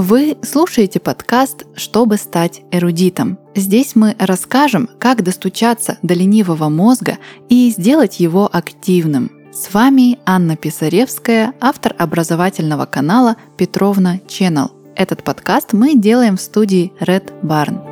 Вы 0.00 0.38
слушаете 0.42 1.00
подкаст 1.00 1.66
«Чтобы 1.74 2.18
стать 2.18 2.62
эрудитом». 2.70 3.36
Здесь 3.56 3.96
мы 3.96 4.14
расскажем, 4.16 4.88
как 5.00 5.24
достучаться 5.24 5.98
до 6.04 6.14
ленивого 6.14 6.68
мозга 6.68 7.18
и 7.48 7.68
сделать 7.76 8.20
его 8.20 8.48
активным. 8.52 9.32
С 9.52 9.74
вами 9.74 10.20
Анна 10.24 10.56
Писаревская, 10.56 11.52
автор 11.60 11.96
образовательного 11.98 12.86
канала 12.86 13.34
Петровна 13.56 14.20
Channel. 14.28 14.70
Этот 14.94 15.24
подкаст 15.24 15.72
мы 15.72 15.96
делаем 15.96 16.36
в 16.36 16.40
студии 16.42 16.92
Red 17.00 17.32
Barn. 17.42 17.87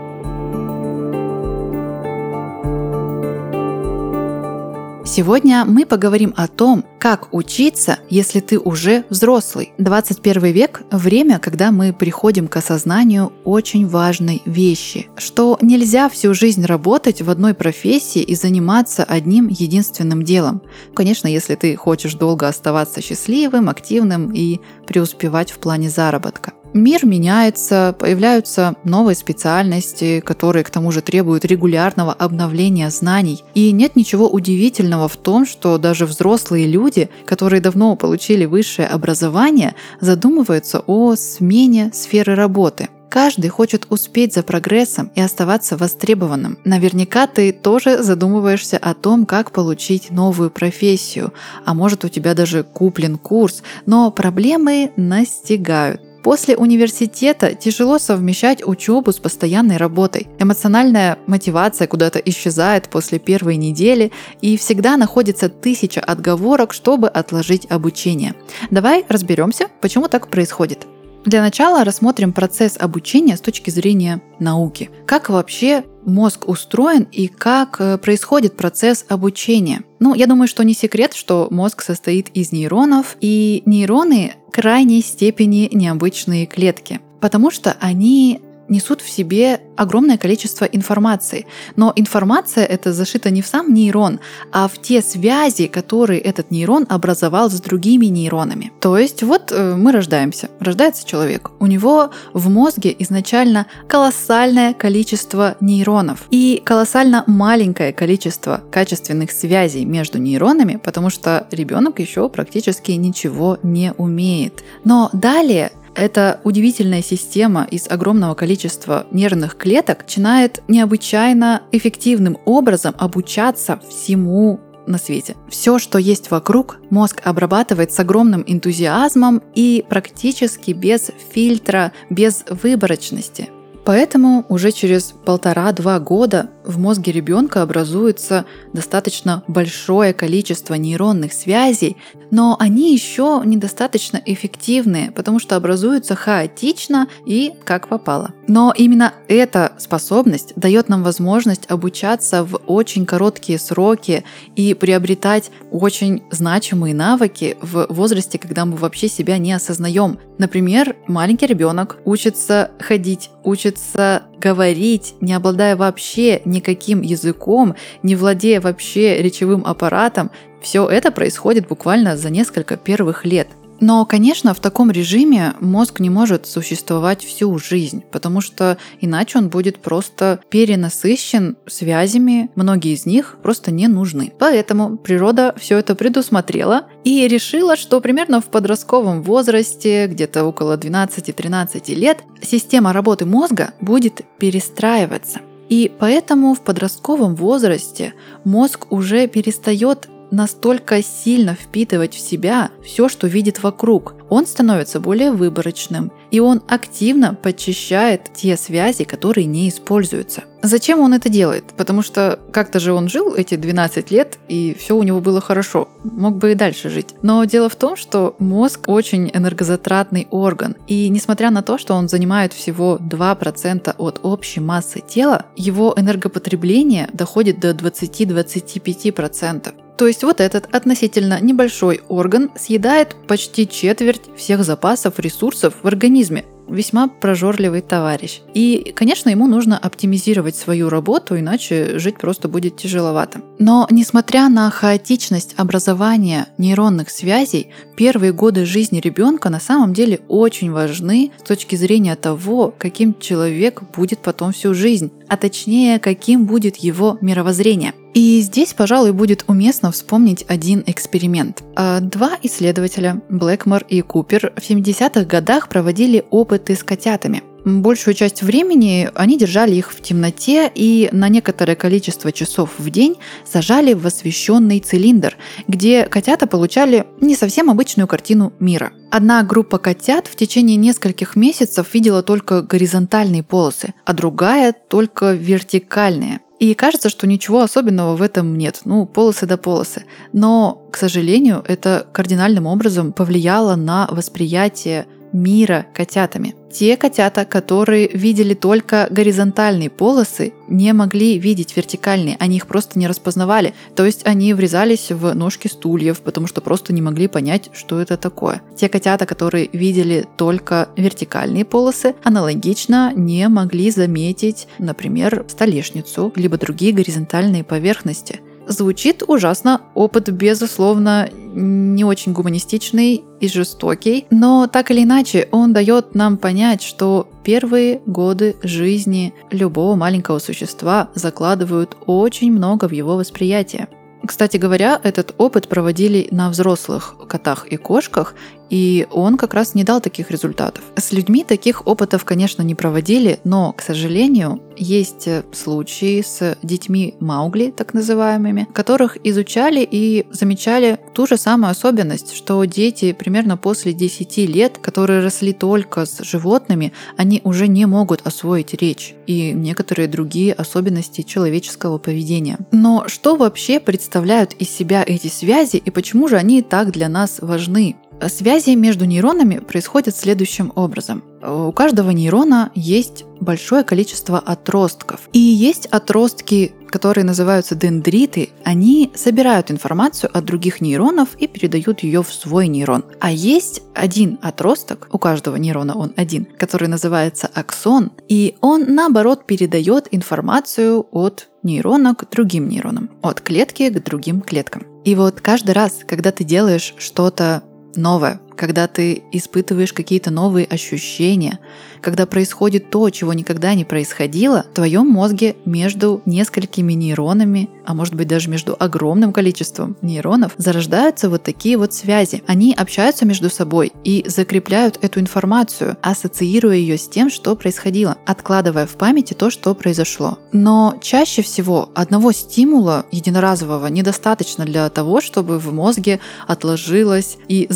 Сегодня 5.16 5.64
мы 5.64 5.86
поговорим 5.86 6.34
о 6.36 6.46
том, 6.46 6.84
как 6.98 7.32
учиться, 7.32 8.00
если 8.10 8.40
ты 8.40 8.58
уже 8.58 9.06
взрослый. 9.08 9.72
21 9.78 10.52
век– 10.52 10.82
время, 10.90 11.38
когда 11.38 11.72
мы 11.72 11.94
приходим 11.94 12.48
к 12.48 12.56
осознанию 12.56 13.32
очень 13.42 13.88
важной 13.88 14.42
вещи, 14.44 15.08
что 15.16 15.58
нельзя 15.62 16.10
всю 16.10 16.34
жизнь 16.34 16.66
работать 16.66 17.22
в 17.22 17.30
одной 17.30 17.54
профессии 17.54 18.20
и 18.20 18.34
заниматься 18.34 19.04
одним 19.04 19.48
единственным 19.48 20.22
делом. 20.22 20.60
Конечно, 20.94 21.28
если 21.28 21.54
ты 21.54 21.76
хочешь 21.76 22.12
долго 22.12 22.46
оставаться 22.46 23.00
счастливым, 23.00 23.70
активным 23.70 24.30
и 24.34 24.60
преуспевать 24.86 25.50
в 25.50 25.56
плане 25.60 25.88
заработка. 25.88 26.52
Мир 26.76 27.06
меняется, 27.06 27.96
появляются 27.98 28.76
новые 28.84 29.16
специальности, 29.16 30.20
которые 30.20 30.62
к 30.62 30.68
тому 30.68 30.92
же 30.92 31.00
требуют 31.00 31.46
регулярного 31.46 32.12
обновления 32.12 32.90
знаний. 32.90 33.42
И 33.54 33.72
нет 33.72 33.96
ничего 33.96 34.28
удивительного 34.28 35.08
в 35.08 35.16
том, 35.16 35.46
что 35.46 35.78
даже 35.78 36.04
взрослые 36.04 36.66
люди, 36.66 37.08
которые 37.24 37.62
давно 37.62 37.96
получили 37.96 38.44
высшее 38.44 38.88
образование, 38.88 39.74
задумываются 40.02 40.80
о 40.86 41.16
смене 41.16 41.92
сферы 41.94 42.34
работы. 42.34 42.90
Каждый 43.08 43.48
хочет 43.48 43.86
успеть 43.88 44.34
за 44.34 44.42
прогрессом 44.42 45.10
и 45.14 45.22
оставаться 45.22 45.78
востребованным. 45.78 46.58
Наверняка 46.64 47.26
ты 47.26 47.52
тоже 47.52 48.02
задумываешься 48.02 48.76
о 48.76 48.92
том, 48.92 49.24
как 49.24 49.50
получить 49.50 50.10
новую 50.10 50.50
профессию, 50.50 51.32
а 51.64 51.72
может 51.72 52.04
у 52.04 52.10
тебя 52.10 52.34
даже 52.34 52.64
куплен 52.64 53.16
курс, 53.16 53.62
но 53.86 54.10
проблемы 54.10 54.90
настигают. 54.96 56.02
После 56.26 56.56
университета 56.56 57.54
тяжело 57.54 58.00
совмещать 58.00 58.66
учебу 58.66 59.12
с 59.12 59.18
постоянной 59.20 59.76
работой. 59.76 60.26
Эмоциональная 60.40 61.18
мотивация 61.28 61.86
куда-то 61.86 62.18
исчезает 62.18 62.88
после 62.88 63.20
первой 63.20 63.54
недели, 63.54 64.10
и 64.40 64.56
всегда 64.56 64.96
находится 64.96 65.48
тысяча 65.48 66.00
отговорок, 66.00 66.72
чтобы 66.72 67.06
отложить 67.06 67.70
обучение. 67.70 68.34
Давай 68.72 69.04
разберемся, 69.08 69.68
почему 69.80 70.08
так 70.08 70.26
происходит. 70.26 70.88
Для 71.26 71.42
начала 71.42 71.82
рассмотрим 71.82 72.32
процесс 72.32 72.76
обучения 72.78 73.36
с 73.36 73.40
точки 73.40 73.70
зрения 73.70 74.22
науки. 74.38 74.90
Как 75.06 75.28
вообще 75.28 75.82
мозг 76.04 76.48
устроен 76.48 77.02
и 77.10 77.26
как 77.26 77.80
э, 77.80 77.98
происходит 77.98 78.56
процесс 78.56 79.04
обучения. 79.08 79.82
Ну, 79.98 80.14
я 80.14 80.28
думаю, 80.28 80.46
что 80.46 80.62
не 80.62 80.72
секрет, 80.72 81.14
что 81.14 81.48
мозг 81.50 81.82
состоит 81.82 82.28
из 82.28 82.52
нейронов, 82.52 83.16
и 83.20 83.64
нейроны 83.66 84.34
крайней 84.52 85.02
степени 85.02 85.68
необычные 85.72 86.46
клетки, 86.46 87.00
потому 87.20 87.50
что 87.50 87.76
они 87.80 88.40
несут 88.68 89.00
в 89.00 89.08
себе 89.08 89.60
огромное 89.76 90.18
количество 90.18 90.64
информации. 90.64 91.46
Но 91.76 91.92
информация 91.94 92.64
это 92.64 92.92
зашита 92.92 93.30
не 93.30 93.42
в 93.42 93.46
сам 93.46 93.72
нейрон, 93.72 94.20
а 94.52 94.68
в 94.68 94.80
те 94.80 95.02
связи, 95.02 95.66
которые 95.66 96.20
этот 96.20 96.50
нейрон 96.50 96.86
образовал 96.88 97.50
с 97.50 97.60
другими 97.60 98.06
нейронами. 98.06 98.72
То 98.80 98.98
есть 98.98 99.22
вот 99.22 99.52
э, 99.52 99.74
мы 99.76 99.92
рождаемся, 99.92 100.48
рождается 100.60 101.06
человек. 101.06 101.50
У 101.60 101.66
него 101.66 102.10
в 102.32 102.48
мозге 102.48 102.94
изначально 102.98 103.66
колоссальное 103.88 104.74
количество 104.74 105.56
нейронов 105.60 106.26
и 106.30 106.62
колоссально 106.64 107.24
маленькое 107.26 107.92
количество 107.92 108.62
качественных 108.70 109.30
связей 109.30 109.84
между 109.84 110.18
нейронами, 110.18 110.80
потому 110.82 111.10
что 111.10 111.46
ребенок 111.50 112.00
еще 112.00 112.28
практически 112.28 112.92
ничего 112.92 113.58
не 113.62 113.92
умеет. 113.96 114.64
Но 114.84 115.10
далее 115.12 115.72
эта 115.96 116.40
удивительная 116.44 117.02
система 117.02 117.66
из 117.70 117.88
огромного 117.88 118.34
количества 118.34 119.06
нервных 119.10 119.56
клеток 119.56 120.02
начинает 120.02 120.62
необычайно 120.68 121.62
эффективным 121.72 122.38
образом 122.44 122.94
обучаться 122.98 123.80
всему 123.88 124.60
на 124.86 124.98
свете. 124.98 125.34
Все, 125.48 125.78
что 125.78 125.98
есть 125.98 126.30
вокруг, 126.30 126.78
мозг 126.90 127.22
обрабатывает 127.24 127.92
с 127.92 127.98
огромным 127.98 128.44
энтузиазмом 128.46 129.42
и 129.54 129.84
практически 129.88 130.70
без 130.70 131.10
фильтра, 131.32 131.92
без 132.10 132.44
выборочности. 132.48 133.48
Поэтому 133.86 134.44
уже 134.48 134.72
через 134.72 135.14
полтора-два 135.24 136.00
года 136.00 136.50
в 136.64 136.76
мозге 136.76 137.12
ребенка 137.12 137.62
образуется 137.62 138.44
достаточно 138.72 139.44
большое 139.46 140.12
количество 140.12 140.74
нейронных 140.74 141.32
связей, 141.32 141.96
но 142.32 142.56
они 142.58 142.92
еще 142.92 143.42
недостаточно 143.44 144.20
эффективные, 144.26 145.12
потому 145.12 145.38
что 145.38 145.54
образуются 145.54 146.16
хаотично 146.16 147.06
и 147.24 147.52
как 147.62 147.86
попало. 147.86 148.32
Но 148.48 148.74
именно 148.76 149.14
эта 149.28 149.72
способность 149.78 150.52
дает 150.56 150.88
нам 150.88 151.04
возможность 151.04 151.70
обучаться 151.70 152.42
в 152.42 152.56
очень 152.66 153.06
короткие 153.06 153.60
сроки 153.60 154.24
и 154.56 154.74
приобретать 154.74 155.52
очень 155.70 156.24
значимые 156.32 156.94
навыки 156.94 157.56
в 157.62 157.86
возрасте, 157.90 158.38
когда 158.38 158.64
мы 158.64 158.76
вообще 158.76 159.06
себя 159.06 159.38
не 159.38 159.52
осознаем. 159.52 160.18
Например, 160.38 160.96
маленький 161.06 161.46
ребенок 161.46 161.98
учится 162.04 162.72
ходить, 162.80 163.30
учится 163.76 164.22
говорить, 164.40 165.14
не 165.20 165.34
обладая 165.34 165.76
вообще 165.76 166.40
никаким 166.44 167.02
языком, 167.02 167.74
не 168.02 168.16
владея 168.16 168.60
вообще 168.60 169.22
речевым 169.22 169.64
аппаратом, 169.66 170.30
все 170.62 170.88
это 170.88 171.10
происходит 171.10 171.68
буквально 171.68 172.16
за 172.16 172.30
несколько 172.30 172.76
первых 172.76 173.24
лет. 173.24 173.48
Но, 173.80 174.04
конечно, 174.06 174.54
в 174.54 174.60
таком 174.60 174.90
режиме 174.90 175.54
мозг 175.60 176.00
не 176.00 176.10
может 176.10 176.46
существовать 176.46 177.24
всю 177.24 177.58
жизнь, 177.58 178.02
потому 178.10 178.40
что 178.40 178.78
иначе 179.00 179.38
он 179.38 179.48
будет 179.48 179.78
просто 179.78 180.40
перенасыщен 180.48 181.56
связями, 181.66 182.50
многие 182.54 182.94
из 182.94 183.06
них 183.06 183.36
просто 183.42 183.70
не 183.70 183.88
нужны. 183.88 184.32
Поэтому 184.38 184.96
природа 184.96 185.54
все 185.58 185.78
это 185.78 185.94
предусмотрела 185.94 186.86
и 187.04 187.28
решила, 187.28 187.76
что 187.76 188.00
примерно 188.00 188.40
в 188.40 188.46
подростковом 188.46 189.22
возрасте, 189.22 190.06
где-то 190.06 190.44
около 190.44 190.76
12-13 190.76 191.94
лет, 191.94 192.22
система 192.42 192.92
работы 192.92 193.26
мозга 193.26 193.72
будет 193.80 194.22
перестраиваться. 194.38 195.40
И 195.68 195.90
поэтому 195.98 196.54
в 196.54 196.60
подростковом 196.60 197.34
возрасте 197.34 198.14
мозг 198.44 198.92
уже 198.92 199.26
перестает 199.26 200.08
настолько 200.30 201.02
сильно 201.02 201.54
впитывать 201.54 202.14
в 202.14 202.20
себя 202.20 202.70
все, 202.84 203.08
что 203.08 203.26
видит 203.26 203.62
вокруг. 203.62 204.14
Он 204.28 204.46
становится 204.46 205.00
более 205.00 205.32
выборочным, 205.32 206.12
и 206.30 206.40
он 206.40 206.62
активно 206.68 207.34
подчищает 207.34 208.30
те 208.34 208.56
связи, 208.56 209.04
которые 209.04 209.46
не 209.46 209.68
используются. 209.68 210.44
Зачем 210.62 211.00
он 211.00 211.14
это 211.14 211.28
делает? 211.28 211.64
Потому 211.76 212.02
что 212.02 212.40
как-то 212.50 212.80
же 212.80 212.92
он 212.92 213.08
жил 213.08 213.34
эти 213.34 213.54
12 213.54 214.10
лет, 214.10 214.38
и 214.48 214.76
все 214.76 214.96
у 214.96 215.02
него 215.04 215.20
было 215.20 215.40
хорошо. 215.40 215.88
Мог 216.02 216.38
бы 216.38 216.52
и 216.52 216.56
дальше 216.56 216.90
жить. 216.90 217.14
Но 217.22 217.44
дело 217.44 217.68
в 217.68 217.76
том, 217.76 217.96
что 217.96 218.34
мозг 218.40 218.88
очень 218.88 219.30
энергозатратный 219.32 220.26
орган. 220.30 220.74
И 220.88 221.08
несмотря 221.08 221.50
на 221.50 221.62
то, 221.62 221.78
что 221.78 221.94
он 221.94 222.08
занимает 222.08 222.52
всего 222.52 222.98
2% 223.00 223.94
от 223.96 224.20
общей 224.24 224.58
массы 224.58 225.00
тела, 225.06 225.46
его 225.54 225.94
энергопотребление 225.96 227.08
доходит 227.12 227.60
до 227.60 227.70
20-25%. 227.70 229.85
То 229.96 230.06
есть 230.06 230.22
вот 230.22 230.40
этот 230.40 230.74
относительно 230.74 231.40
небольшой 231.40 232.02
орган 232.08 232.50
съедает 232.56 233.16
почти 233.26 233.68
четверть 233.68 234.22
всех 234.36 234.62
запасов 234.64 235.18
ресурсов 235.18 235.74
в 235.82 235.86
организме. 235.86 236.44
Весьма 236.68 237.06
прожорливый 237.06 237.80
товарищ. 237.80 238.40
И, 238.52 238.92
конечно, 238.96 239.28
ему 239.28 239.46
нужно 239.46 239.78
оптимизировать 239.78 240.56
свою 240.56 240.88
работу, 240.88 241.38
иначе 241.38 242.00
жить 242.00 242.18
просто 242.18 242.48
будет 242.48 242.76
тяжеловато. 242.76 243.40
Но, 243.60 243.86
несмотря 243.88 244.48
на 244.48 244.68
хаотичность 244.70 245.54
образования 245.56 246.48
нейронных 246.58 247.10
связей, 247.10 247.68
первые 247.96 248.32
годы 248.32 248.66
жизни 248.66 248.98
ребенка 248.98 249.48
на 249.48 249.60
самом 249.60 249.94
деле 249.94 250.20
очень 250.26 250.72
важны 250.72 251.30
с 251.38 251.46
точки 251.46 251.76
зрения 251.76 252.16
того, 252.16 252.74
каким 252.76 253.16
человек 253.16 253.82
будет 253.96 254.18
потом 254.18 254.52
всю 254.52 254.74
жизнь, 254.74 255.12
а 255.28 255.36
точнее, 255.36 256.00
каким 256.00 256.46
будет 256.46 256.78
его 256.78 257.16
мировоззрение– 257.20 257.94
и 258.16 258.40
здесь, 258.40 258.72
пожалуй, 258.72 259.12
будет 259.12 259.44
уместно 259.46 259.92
вспомнить 259.92 260.46
один 260.48 260.82
эксперимент. 260.86 261.62
А, 261.74 262.00
два 262.00 262.38
исследователя, 262.42 263.20
Блэкмор 263.28 263.84
и 263.90 264.00
Купер, 264.00 264.54
в 264.56 264.60
70-х 264.60 265.24
годах 265.26 265.68
проводили 265.68 266.24
опыты 266.30 266.76
с 266.76 266.82
котятами. 266.82 267.42
большую 267.66 268.14
часть 268.14 268.42
времени 268.42 269.10
они 269.14 269.36
держали 269.36 269.74
их 269.74 269.92
в 269.92 270.00
темноте 270.00 270.72
и 270.74 271.10
на 271.12 271.28
некоторое 271.28 271.74
количество 271.74 272.32
часов 272.32 272.70
в 272.78 272.88
день 272.88 273.16
сажали 273.44 273.92
в 273.92 274.06
освещенный 274.06 274.80
цилиндр, 274.80 275.36
где 275.68 276.06
котята 276.06 276.46
получали 276.46 277.04
не 277.20 277.36
совсем 277.36 277.68
обычную 277.68 278.06
картину 278.06 278.54
мира. 278.60 278.92
Одна 279.10 279.42
группа 279.42 279.76
котят 279.76 280.26
в 280.26 280.36
течение 280.36 280.76
нескольких 280.76 281.36
месяцев 281.36 281.92
видела 281.92 282.22
только 282.22 282.62
горизонтальные 282.62 283.42
полосы, 283.42 283.92
а 284.06 284.14
другая 284.14 284.72
только 284.72 285.34
вертикальные. 285.34 286.40
И 286.58 286.74
кажется, 286.74 287.10
что 287.10 287.26
ничего 287.26 287.60
особенного 287.60 288.16
в 288.16 288.22
этом 288.22 288.56
нет. 288.56 288.80
Ну, 288.84 289.04
полосы 289.04 289.46
да 289.46 289.56
полосы. 289.56 290.04
Но, 290.32 290.86
к 290.90 290.96
сожалению, 290.96 291.62
это 291.66 292.06
кардинальным 292.12 292.66
образом 292.66 293.12
повлияло 293.12 293.76
на 293.76 294.08
восприятие 294.10 295.06
мира 295.36 295.86
котятами. 295.94 296.54
Те 296.72 296.96
котята, 296.96 297.44
которые 297.44 298.08
видели 298.08 298.54
только 298.54 299.06
горизонтальные 299.10 299.88
полосы, 299.88 300.52
не 300.68 300.92
могли 300.92 301.38
видеть 301.38 301.76
вертикальные, 301.76 302.36
они 302.38 302.56
их 302.56 302.66
просто 302.66 302.98
не 302.98 303.06
распознавали. 303.06 303.72
То 303.94 304.04
есть 304.04 304.26
они 304.26 304.52
врезались 304.52 305.10
в 305.10 305.32
ножки 305.34 305.68
стульев, 305.68 306.20
потому 306.20 306.46
что 306.46 306.60
просто 306.60 306.92
не 306.92 307.00
могли 307.00 307.28
понять, 307.28 307.70
что 307.72 308.00
это 308.00 308.16
такое. 308.16 308.60
Те 308.76 308.88
котята, 308.88 309.26
которые 309.26 309.70
видели 309.72 310.26
только 310.36 310.88
вертикальные 310.96 311.64
полосы, 311.64 312.14
аналогично 312.22 313.12
не 313.14 313.48
могли 313.48 313.90
заметить, 313.90 314.68
например, 314.78 315.46
столешницу, 315.48 316.32
либо 316.36 316.58
другие 316.58 316.92
горизонтальные 316.92 317.64
поверхности. 317.64 318.40
Звучит 318.68 319.22
ужасно, 319.26 319.82
опыт, 319.94 320.28
безусловно, 320.30 321.28
не 321.32 322.04
очень 322.04 322.32
гуманистичный 322.32 323.22
и 323.40 323.48
жестокий, 323.48 324.26
но 324.30 324.66
так 324.66 324.90
или 324.90 325.04
иначе 325.04 325.48
он 325.52 325.72
дает 325.72 326.16
нам 326.16 326.36
понять, 326.36 326.82
что 326.82 327.28
первые 327.44 328.00
годы 328.06 328.56
жизни 328.62 329.32
любого 329.52 329.94
маленького 329.94 330.40
существа 330.40 331.10
закладывают 331.14 331.96
очень 332.06 332.52
много 332.52 332.88
в 332.88 332.92
его 332.92 333.16
восприятие. 333.16 333.88
Кстати 334.26 334.56
говоря, 334.56 335.00
этот 335.04 335.34
опыт 335.38 335.68
проводили 335.68 336.26
на 336.32 336.50
взрослых 336.50 337.14
котах 337.28 337.66
и 337.68 337.76
кошках, 337.76 338.34
и 338.70 339.06
он 339.10 339.36
как 339.36 339.54
раз 339.54 339.74
не 339.74 339.84
дал 339.84 340.00
таких 340.00 340.30
результатов. 340.30 340.84
С 340.96 341.12
людьми 341.12 341.44
таких 341.44 341.86
опытов, 341.86 342.24
конечно, 342.24 342.62
не 342.62 342.74
проводили, 342.74 343.40
но, 343.44 343.72
к 343.72 343.82
сожалению, 343.82 344.60
есть 344.76 345.26
э, 345.26 345.44
случаи 345.52 346.22
с 346.22 346.56
детьми 346.62 347.14
Маугли, 347.20 347.70
так 347.70 347.94
называемыми, 347.94 348.68
которых 348.72 349.16
изучали 349.24 349.86
и 349.88 350.26
замечали 350.30 350.98
ту 351.14 351.26
же 351.26 351.36
самую 351.36 351.70
особенность, 351.70 352.34
что 352.34 352.62
дети 352.64 353.12
примерно 353.12 353.56
после 353.56 353.92
10 353.92 354.36
лет, 354.48 354.78
которые 354.78 355.20
росли 355.20 355.52
только 355.52 356.04
с 356.04 356.22
животными, 356.22 356.92
они 357.16 357.40
уже 357.44 357.68
не 357.68 357.86
могут 357.86 358.26
освоить 358.26 358.74
речь 358.74 359.14
и 359.26 359.52
некоторые 359.52 360.08
другие 360.08 360.52
особенности 360.52 361.22
человеческого 361.22 361.98
поведения. 361.98 362.58
Но 362.72 363.04
что 363.08 363.36
вообще 363.36 363.80
представляют 363.80 364.52
из 364.54 364.70
себя 364.70 365.04
эти 365.06 365.28
связи 365.28 365.76
и 365.76 365.90
почему 365.90 366.28
же 366.28 366.36
они 366.36 366.62
так 366.62 366.92
для 366.92 367.08
нас 367.08 367.38
важны? 367.40 367.96
Связи 368.28 368.70
между 368.74 369.04
нейронами 369.04 369.58
происходят 369.58 370.16
следующим 370.16 370.72
образом. 370.74 371.22
У 371.42 371.70
каждого 371.72 372.10
нейрона 372.10 372.70
есть 372.74 373.24
большое 373.40 373.84
количество 373.84 374.38
отростков. 374.38 375.28
И 375.32 375.38
есть 375.38 375.86
отростки, 375.86 376.72
которые 376.88 377.24
называются 377.24 377.74
дендриты. 377.74 378.50
Они 378.64 379.12
собирают 379.14 379.70
информацию 379.70 380.30
от 380.32 380.44
других 380.44 380.80
нейронов 380.80 381.36
и 381.38 381.46
передают 381.46 382.00
ее 382.00 382.22
в 382.22 382.32
свой 382.32 382.68
нейрон. 382.68 383.04
А 383.20 383.30
есть 383.30 383.82
один 383.94 384.38
отросток, 384.42 385.08
у 385.12 385.18
каждого 385.18 385.56
нейрона 385.56 385.94
он 385.96 386.12
один, 386.16 386.46
который 386.58 386.88
называется 386.88 387.50
аксон, 387.52 388.12
и 388.28 388.56
он 388.60 388.94
наоборот 388.94 389.46
передает 389.46 390.08
информацию 390.10 391.06
от 391.10 391.48
нейрона 391.62 392.14
к 392.14 392.28
другим 392.30 392.68
нейронам, 392.68 393.10
от 393.22 393.40
клетки 393.40 393.90
к 393.90 394.02
другим 394.02 394.40
клеткам. 394.40 394.86
И 395.04 395.14
вот 395.14 395.40
каждый 395.40 395.72
раз, 395.72 396.00
когда 396.06 396.32
ты 396.32 396.44
делаешь 396.44 396.94
что-то 396.98 397.62
новое, 397.96 398.40
когда 398.56 398.86
ты 398.86 399.22
испытываешь 399.32 399.92
какие-то 399.92 400.30
новые 400.30 400.66
ощущения, 400.66 401.58
когда 402.00 402.26
происходит 402.26 402.90
то, 402.90 403.10
чего 403.10 403.32
никогда 403.32 403.74
не 403.74 403.84
происходило, 403.84 404.64
в 404.70 404.74
твоем 404.74 405.06
мозге 405.08 405.56
между 405.64 406.22
несколькими 406.24 406.92
нейронами, 406.92 407.68
а 407.84 407.94
может 407.94 408.14
быть 408.14 408.28
даже 408.28 408.50
между 408.50 408.76
огромным 408.78 409.32
количеством 409.32 409.96
нейронов, 410.02 410.52
зарождаются 410.56 411.28
вот 411.28 411.42
такие 411.42 411.76
вот 411.76 411.94
связи. 411.94 412.42
Они 412.46 412.74
общаются 412.74 413.24
между 413.24 413.50
собой 413.50 413.92
и 414.04 414.24
закрепляют 414.26 414.98
эту 415.02 415.20
информацию, 415.20 415.96
ассоциируя 416.02 416.76
ее 416.76 416.98
с 416.98 417.08
тем, 417.08 417.30
что 417.30 417.54
происходило, 417.56 418.16
откладывая 418.26 418.86
в 418.86 418.96
памяти 418.96 419.34
то, 419.34 419.50
что 419.50 419.74
произошло. 419.74 420.38
Но 420.52 420.98
чаще 421.00 421.42
всего 421.42 421.90
одного 421.94 422.32
стимула 422.32 423.06
единоразового 423.10 423.86
недостаточно 423.88 424.64
для 424.64 424.88
того, 424.90 425.20
чтобы 425.20 425.58
в 425.58 425.72
мозге 425.72 426.20
отложилась 426.46 427.36
и 427.48 427.66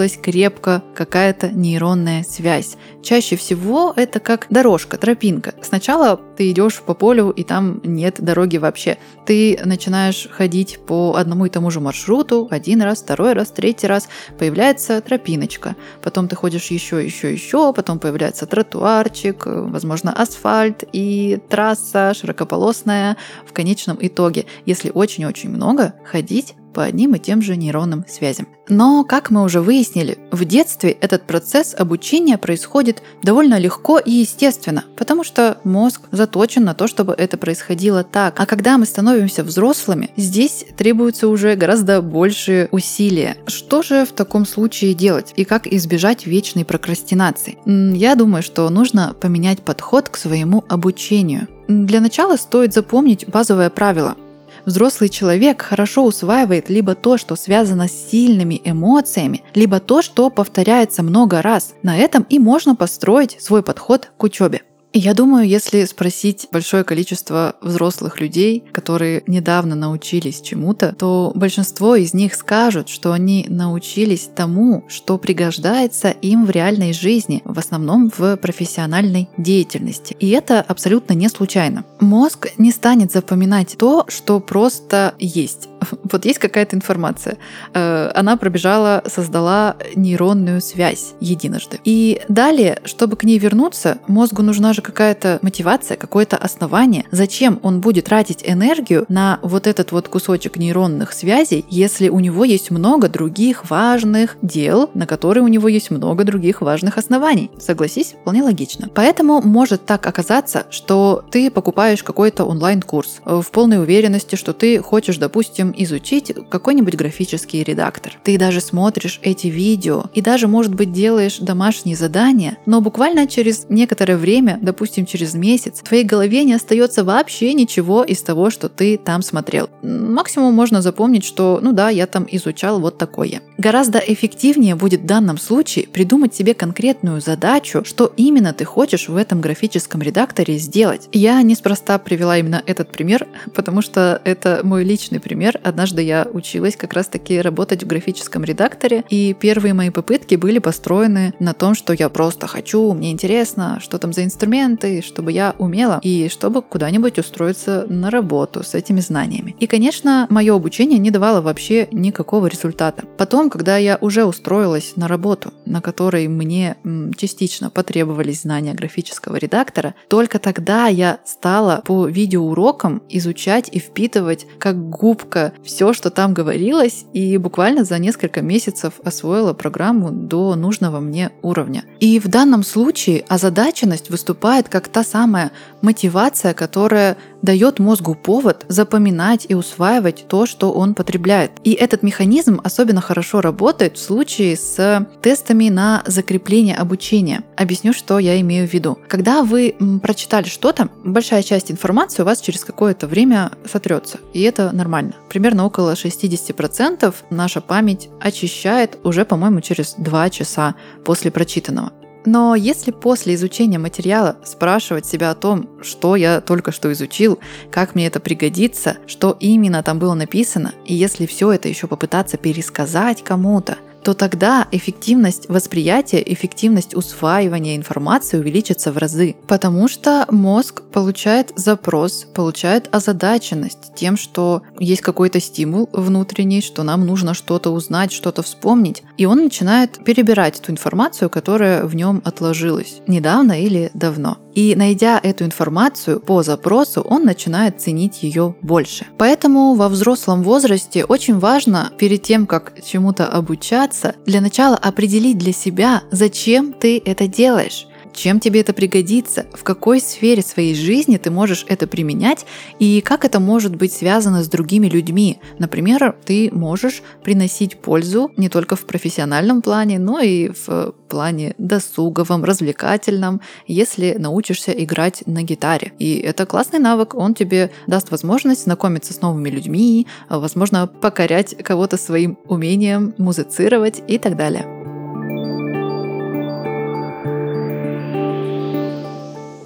закрепилась 0.00 0.18
крепко 0.20 0.82
какая-то 0.94 1.50
нейронная 1.50 2.22
связь. 2.22 2.76
Чаще 3.02 3.36
всего 3.36 3.92
это 3.96 4.20
как 4.20 4.46
дорожка, 4.50 4.96
тропинка. 4.96 5.54
Сначала 5.62 6.20
ты 6.36 6.50
идешь 6.50 6.80
по 6.80 6.94
полю, 6.94 7.30
и 7.30 7.44
там 7.44 7.80
нет 7.84 8.20
дороги 8.20 8.58
вообще. 8.58 8.98
Ты 9.26 9.58
начинаешь 9.64 10.28
ходить 10.30 10.78
по 10.86 11.16
одному 11.16 11.46
и 11.46 11.50
тому 11.50 11.70
же 11.70 11.80
маршруту 11.80 12.48
один 12.50 12.82
раз, 12.82 13.02
второй 13.02 13.32
раз, 13.32 13.50
третий 13.50 13.86
раз. 13.86 14.08
Появляется 14.38 15.00
тропиночка. 15.00 15.76
Потом 16.02 16.28
ты 16.28 16.36
ходишь 16.36 16.70
еще, 16.70 17.04
еще, 17.04 17.32
еще. 17.32 17.72
Потом 17.72 17.98
появляется 17.98 18.46
тротуарчик, 18.46 19.46
возможно, 19.46 20.12
асфальт 20.12 20.84
и 20.92 21.38
трасса 21.48 22.14
широкополосная. 22.14 23.16
В 23.46 23.52
конечном 23.52 23.98
итоге, 24.00 24.46
если 24.66 24.90
очень-очень 24.94 25.50
много, 25.50 25.94
ходить 26.04 26.54
по 26.72 26.84
одним 26.84 27.14
и 27.14 27.18
тем 27.18 27.42
же 27.42 27.56
нейронным 27.56 28.04
связям. 28.08 28.48
Но, 28.68 29.04
как 29.04 29.30
мы 29.30 29.42
уже 29.42 29.60
выяснили, 29.60 30.18
в 30.30 30.44
детстве 30.44 30.92
этот 30.92 31.26
процесс 31.26 31.74
обучения 31.76 32.38
происходит 32.38 33.02
довольно 33.22 33.58
легко 33.58 33.98
и 33.98 34.12
естественно, 34.12 34.84
потому 34.96 35.24
что 35.24 35.58
мозг 35.64 36.02
заточен 36.12 36.64
на 36.64 36.74
то, 36.74 36.86
чтобы 36.86 37.12
это 37.12 37.36
происходило 37.36 38.04
так. 38.04 38.38
А 38.38 38.46
когда 38.46 38.78
мы 38.78 38.86
становимся 38.86 39.42
взрослыми, 39.42 40.10
здесь 40.16 40.64
требуется 40.76 41.26
уже 41.26 41.56
гораздо 41.56 42.00
больше 42.00 42.68
усилия. 42.70 43.36
Что 43.46 43.82
же 43.82 44.06
в 44.06 44.12
таком 44.12 44.46
случае 44.46 44.94
делать 44.94 45.32
и 45.34 45.44
как 45.44 45.66
избежать 45.66 46.26
вечной 46.26 46.64
прокрастинации? 46.64 47.58
Я 47.66 48.14
думаю, 48.14 48.44
что 48.44 48.70
нужно 48.70 49.14
поменять 49.20 49.62
подход 49.62 50.08
к 50.08 50.16
своему 50.16 50.64
обучению. 50.68 51.48
Для 51.66 52.00
начала 52.00 52.36
стоит 52.36 52.72
запомнить 52.72 53.28
базовое 53.28 53.70
правило– 53.70 54.16
Взрослый 54.66 55.08
человек 55.08 55.62
хорошо 55.62 56.04
усваивает 56.04 56.68
либо 56.68 56.94
то, 56.94 57.18
что 57.18 57.36
связано 57.36 57.88
с 57.88 58.10
сильными 58.10 58.60
эмоциями, 58.64 59.42
либо 59.54 59.80
то, 59.80 60.02
что 60.02 60.30
повторяется 60.30 61.02
много 61.02 61.42
раз. 61.42 61.74
На 61.82 61.96
этом 61.96 62.26
и 62.28 62.38
можно 62.38 62.76
построить 62.76 63.36
свой 63.40 63.62
подход 63.62 64.10
к 64.16 64.22
учебе. 64.22 64.62
Я 64.92 65.14
думаю, 65.14 65.46
если 65.46 65.84
спросить 65.84 66.48
большое 66.50 66.82
количество 66.82 67.54
взрослых 67.60 68.20
людей, 68.20 68.64
которые 68.72 69.22
недавно 69.28 69.76
научились 69.76 70.40
чему-то, 70.40 70.96
то 70.98 71.30
большинство 71.36 71.94
из 71.94 72.12
них 72.12 72.34
скажут, 72.34 72.88
что 72.88 73.12
они 73.12 73.46
научились 73.48 74.28
тому, 74.34 74.84
что 74.88 75.16
пригождается 75.16 76.10
им 76.10 76.44
в 76.44 76.50
реальной 76.50 76.92
жизни, 76.92 77.40
в 77.44 77.56
основном 77.58 78.10
в 78.16 78.36
профессиональной 78.36 79.28
деятельности. 79.38 80.16
И 80.18 80.30
это 80.30 80.60
абсолютно 80.60 81.12
не 81.12 81.28
случайно. 81.28 81.84
Мозг 82.00 82.48
не 82.58 82.72
станет 82.72 83.12
запоминать 83.12 83.76
то, 83.78 84.06
что 84.08 84.40
просто 84.40 85.14
есть. 85.20 85.69
Вот 86.10 86.24
есть 86.24 86.38
какая-то 86.38 86.76
информация. 86.76 87.36
Э, 87.72 88.10
она 88.14 88.36
пробежала, 88.36 89.02
создала 89.06 89.76
нейронную 89.94 90.60
связь 90.60 91.14
единожды. 91.20 91.78
И 91.84 92.22
далее, 92.28 92.80
чтобы 92.84 93.16
к 93.16 93.24
ней 93.24 93.38
вернуться, 93.38 93.98
мозгу 94.08 94.42
нужна 94.42 94.72
же 94.72 94.82
какая-то 94.82 95.38
мотивация, 95.42 95.96
какое-то 95.96 96.36
основание. 96.36 97.04
Зачем 97.10 97.60
он 97.62 97.80
будет 97.80 98.06
тратить 98.06 98.42
энергию 98.44 99.04
на 99.08 99.38
вот 99.42 99.66
этот 99.66 99.92
вот 99.92 100.08
кусочек 100.08 100.56
нейронных 100.56 101.12
связей, 101.12 101.64
если 101.70 102.08
у 102.08 102.18
него 102.20 102.44
есть 102.44 102.70
много 102.70 103.08
других 103.08 103.70
важных 103.70 104.36
дел, 104.42 104.90
на 104.94 105.06
которые 105.06 105.44
у 105.44 105.48
него 105.48 105.68
есть 105.68 105.90
много 105.90 106.24
других 106.24 106.60
важных 106.60 106.98
оснований? 106.98 107.50
Согласись, 107.58 108.14
вполне 108.20 108.42
логично. 108.42 108.88
Поэтому 108.94 109.40
может 109.40 109.86
так 109.86 110.06
оказаться, 110.06 110.66
что 110.70 111.24
ты 111.30 111.50
покупаешь 111.50 112.02
какой-то 112.02 112.44
онлайн-курс 112.44 113.20
в 113.24 113.46
полной 113.52 113.78
уверенности, 113.78 114.36
что 114.36 114.52
ты 114.52 114.80
хочешь, 114.80 115.18
допустим, 115.18 115.69
допустим, 115.70 115.74
изучить 115.82 116.32
какой-нибудь 116.48 116.96
графический 116.96 117.62
редактор. 117.62 118.12
Ты 118.22 118.38
даже 118.38 118.60
смотришь 118.60 119.20
эти 119.22 119.48
видео 119.48 120.04
и 120.14 120.20
даже, 120.20 120.48
может 120.48 120.74
быть, 120.74 120.92
делаешь 120.92 121.38
домашние 121.38 121.96
задания, 121.96 122.58
но 122.66 122.80
буквально 122.80 123.26
через 123.26 123.66
некоторое 123.68 124.16
время, 124.16 124.58
допустим, 124.62 125.06
через 125.06 125.34
месяц, 125.34 125.80
в 125.80 125.88
твоей 125.88 126.04
голове 126.04 126.44
не 126.44 126.54
остается 126.54 127.04
вообще 127.04 127.54
ничего 127.54 128.04
из 128.04 128.22
того, 128.22 128.50
что 128.50 128.68
ты 128.68 128.98
там 128.98 129.22
смотрел. 129.22 129.68
Максимум 129.82 130.54
можно 130.54 130.82
запомнить, 130.82 131.24
что, 131.24 131.60
ну 131.62 131.72
да, 131.72 131.90
я 131.90 132.06
там 132.06 132.26
изучал 132.30 132.80
вот 132.80 132.98
такое. 132.98 133.40
Гораздо 133.58 133.98
эффективнее 133.98 134.74
будет 134.74 135.00
в 135.00 135.06
данном 135.06 135.38
случае 135.38 135.86
придумать 135.86 136.34
себе 136.34 136.54
конкретную 136.54 137.20
задачу, 137.20 137.82
что 137.84 138.12
именно 138.16 138.52
ты 138.52 138.64
хочешь 138.64 139.08
в 139.08 139.16
этом 139.16 139.40
графическом 139.40 140.02
редакторе 140.02 140.58
сделать. 140.58 141.08
Я 141.12 141.42
неспроста 141.42 141.98
привела 141.98 142.38
именно 142.38 142.62
этот 142.66 142.90
пример, 142.92 143.26
потому 143.54 143.82
что 143.82 144.20
это 144.24 144.60
мой 144.62 144.84
личный 144.84 145.20
пример. 145.20 145.59
Однажды 145.62 146.02
я 146.02 146.26
училась 146.32 146.76
как 146.76 146.92
раз-таки 146.92 147.40
работать 147.40 147.84
в 147.84 147.86
графическом 147.86 148.44
редакторе, 148.44 149.04
и 149.10 149.34
первые 149.38 149.74
мои 149.74 149.90
попытки 149.90 150.34
были 150.34 150.58
построены 150.58 151.34
на 151.38 151.52
том, 151.52 151.74
что 151.74 151.92
я 151.92 152.08
просто 152.08 152.46
хочу, 152.46 152.92
мне 152.92 153.10
интересно, 153.10 153.78
что 153.80 153.98
там 153.98 154.12
за 154.12 154.24
инструменты, 154.24 155.02
чтобы 155.02 155.32
я 155.32 155.54
умела, 155.58 156.00
и 156.02 156.28
чтобы 156.28 156.62
куда-нибудь 156.62 157.18
устроиться 157.18 157.86
на 157.88 158.10
работу 158.10 158.62
с 158.62 158.74
этими 158.74 159.00
знаниями. 159.00 159.56
И, 159.60 159.66
конечно, 159.66 160.26
мое 160.30 160.54
обучение 160.54 160.98
не 160.98 161.10
давало 161.10 161.40
вообще 161.40 161.88
никакого 161.92 162.46
результата. 162.46 163.04
Потом, 163.18 163.50
когда 163.50 163.76
я 163.76 163.98
уже 164.00 164.24
устроилась 164.24 164.94
на 164.96 165.08
работу, 165.08 165.52
на 165.66 165.80
которой 165.80 166.28
мне 166.28 166.76
частично 167.16 167.70
потребовались 167.70 168.42
знания 168.42 168.74
графического 168.74 169.36
редактора, 169.36 169.94
только 170.08 170.38
тогда 170.38 170.86
я 170.86 171.18
стала 171.24 171.82
по 171.84 172.06
видеоурокам 172.06 173.02
изучать 173.08 173.68
и 173.72 173.78
впитывать 173.78 174.46
как 174.58 174.88
губка 174.88 175.49
все, 175.62 175.92
что 175.92 176.10
там 176.10 176.34
говорилось, 176.34 177.04
и 177.12 177.36
буквально 177.36 177.84
за 177.84 177.98
несколько 177.98 178.42
месяцев 178.42 178.94
освоила 179.04 179.52
программу 179.52 180.10
до 180.10 180.54
нужного 180.54 181.00
мне 181.00 181.30
уровня. 181.42 181.84
И 182.00 182.18
в 182.18 182.28
данном 182.28 182.62
случае 182.62 183.24
озадаченность 183.28 184.10
выступает 184.10 184.68
как 184.68 184.88
та 184.88 185.04
самая 185.04 185.52
мотивация, 185.82 186.54
которая 186.54 187.16
дает 187.42 187.78
мозгу 187.78 188.14
повод 188.14 188.64
запоминать 188.68 189.46
и 189.48 189.54
усваивать 189.54 190.26
то, 190.28 190.46
что 190.46 190.72
он 190.72 190.94
потребляет. 190.94 191.52
И 191.64 191.72
этот 191.72 192.02
механизм 192.02 192.60
особенно 192.62 193.00
хорошо 193.00 193.40
работает 193.40 193.96
в 193.96 194.02
случае 194.02 194.56
с 194.56 195.06
тестами 195.22 195.68
на 195.68 196.02
закрепление 196.06 196.76
обучения. 196.76 197.42
Объясню, 197.56 197.92
что 197.92 198.18
я 198.18 198.40
имею 198.40 198.68
в 198.68 198.72
виду. 198.72 198.98
Когда 199.08 199.42
вы 199.42 199.74
прочитали 200.02 200.46
что-то, 200.46 200.88
большая 201.04 201.42
часть 201.42 201.70
информации 201.70 202.22
у 202.22 202.26
вас 202.26 202.40
через 202.40 202.64
какое-то 202.64 203.06
время 203.06 203.52
сотрется. 203.70 204.18
И 204.32 204.42
это 204.42 204.70
нормально. 204.72 205.14
Примерно 205.28 205.64
около 205.64 205.94
60% 205.94 207.14
наша 207.30 207.60
память 207.60 208.08
очищает 208.20 208.98
уже, 209.04 209.24
по-моему, 209.24 209.60
через 209.60 209.94
2 209.96 210.30
часа 210.30 210.74
после 211.04 211.30
прочитанного. 211.30 211.92
Но 212.24 212.54
если 212.54 212.90
после 212.90 213.34
изучения 213.34 213.78
материала 213.78 214.36
спрашивать 214.44 215.06
себя 215.06 215.30
о 215.30 215.34
том, 215.34 215.68
что 215.82 216.16
я 216.16 216.40
только 216.40 216.70
что 216.70 216.92
изучил, 216.92 217.38
как 217.70 217.94
мне 217.94 218.06
это 218.06 218.20
пригодится, 218.20 218.98
что 219.06 219.36
именно 219.40 219.82
там 219.82 219.98
было 219.98 220.14
написано, 220.14 220.74
и 220.84 220.94
если 220.94 221.26
все 221.26 221.52
это 221.52 221.68
еще 221.68 221.86
попытаться 221.86 222.36
пересказать 222.36 223.24
кому-то, 223.24 223.78
то 224.02 224.14
тогда 224.14 224.66
эффективность 224.70 225.48
восприятия, 225.48 226.22
эффективность 226.24 226.94
усваивания 226.94 227.76
информации 227.76 228.38
увеличится 228.38 228.92
в 228.92 228.98
разы. 228.98 229.36
Потому 229.46 229.88
что 229.88 230.26
мозг 230.30 230.82
получает 230.92 231.52
запрос, 231.56 232.26
получает 232.34 232.88
озадаченность 232.94 233.94
тем, 233.94 234.16
что 234.16 234.62
есть 234.78 235.02
какой-то 235.02 235.40
стимул 235.40 235.88
внутренний, 235.92 236.62
что 236.62 236.82
нам 236.82 237.06
нужно 237.06 237.34
что-то 237.34 237.70
узнать, 237.70 238.12
что-то 238.12 238.42
вспомнить. 238.42 239.02
И 239.16 239.26
он 239.26 239.44
начинает 239.44 240.02
перебирать 240.04 240.60
ту 240.60 240.72
информацию, 240.72 241.30
которая 241.30 241.84
в 241.84 241.94
нем 241.94 242.22
отложилась 242.24 243.00
недавно 243.06 243.60
или 243.60 243.90
давно. 243.94 244.38
И 244.54 244.74
найдя 244.74 245.20
эту 245.22 245.44
информацию 245.44 246.20
по 246.20 246.42
запросу, 246.42 247.00
он 247.02 247.24
начинает 247.24 247.80
ценить 247.80 248.22
ее 248.22 248.54
больше. 248.62 249.06
Поэтому 249.18 249.74
во 249.74 249.88
взрослом 249.88 250.42
возрасте 250.42 251.04
очень 251.04 251.38
важно 251.38 251.92
перед 251.98 252.22
тем, 252.22 252.46
как 252.46 252.72
чему-то 252.84 253.26
обучаться, 253.26 254.14
для 254.26 254.40
начала 254.40 254.76
определить 254.76 255.38
для 255.38 255.52
себя, 255.52 256.02
зачем 256.10 256.72
ты 256.72 257.00
это 257.04 257.26
делаешь 257.26 257.86
чем 258.12 258.40
тебе 258.40 258.60
это 258.60 258.72
пригодится, 258.72 259.46
в 259.52 259.62
какой 259.64 260.00
сфере 260.00 260.42
своей 260.42 260.74
жизни 260.74 261.16
ты 261.16 261.30
можешь 261.30 261.64
это 261.68 261.86
применять 261.86 262.46
и 262.78 263.00
как 263.00 263.24
это 263.24 263.40
может 263.40 263.76
быть 263.76 263.92
связано 263.92 264.42
с 264.42 264.48
другими 264.48 264.86
людьми. 264.86 265.40
Например, 265.58 266.16
ты 266.24 266.50
можешь 266.52 267.02
приносить 267.22 267.78
пользу 267.78 268.30
не 268.36 268.48
только 268.48 268.76
в 268.76 268.86
профессиональном 268.86 269.62
плане, 269.62 269.98
но 269.98 270.20
и 270.20 270.50
в 270.50 270.94
плане 271.08 271.54
досуговом, 271.58 272.44
развлекательном, 272.44 273.40
если 273.66 274.14
научишься 274.18 274.72
играть 274.72 275.22
на 275.26 275.42
гитаре. 275.42 275.92
И 275.98 276.18
это 276.18 276.46
классный 276.46 276.78
навык, 276.78 277.14
он 277.14 277.34
тебе 277.34 277.70
даст 277.86 278.10
возможность 278.10 278.64
знакомиться 278.64 279.12
с 279.12 279.20
новыми 279.20 279.50
людьми, 279.50 280.06
возможно, 280.28 280.86
покорять 280.86 281.56
кого-то 281.62 281.96
своим 281.96 282.38
умением, 282.46 283.14
музицировать 283.18 284.02
и 284.06 284.18
так 284.18 284.36
далее. 284.36 284.79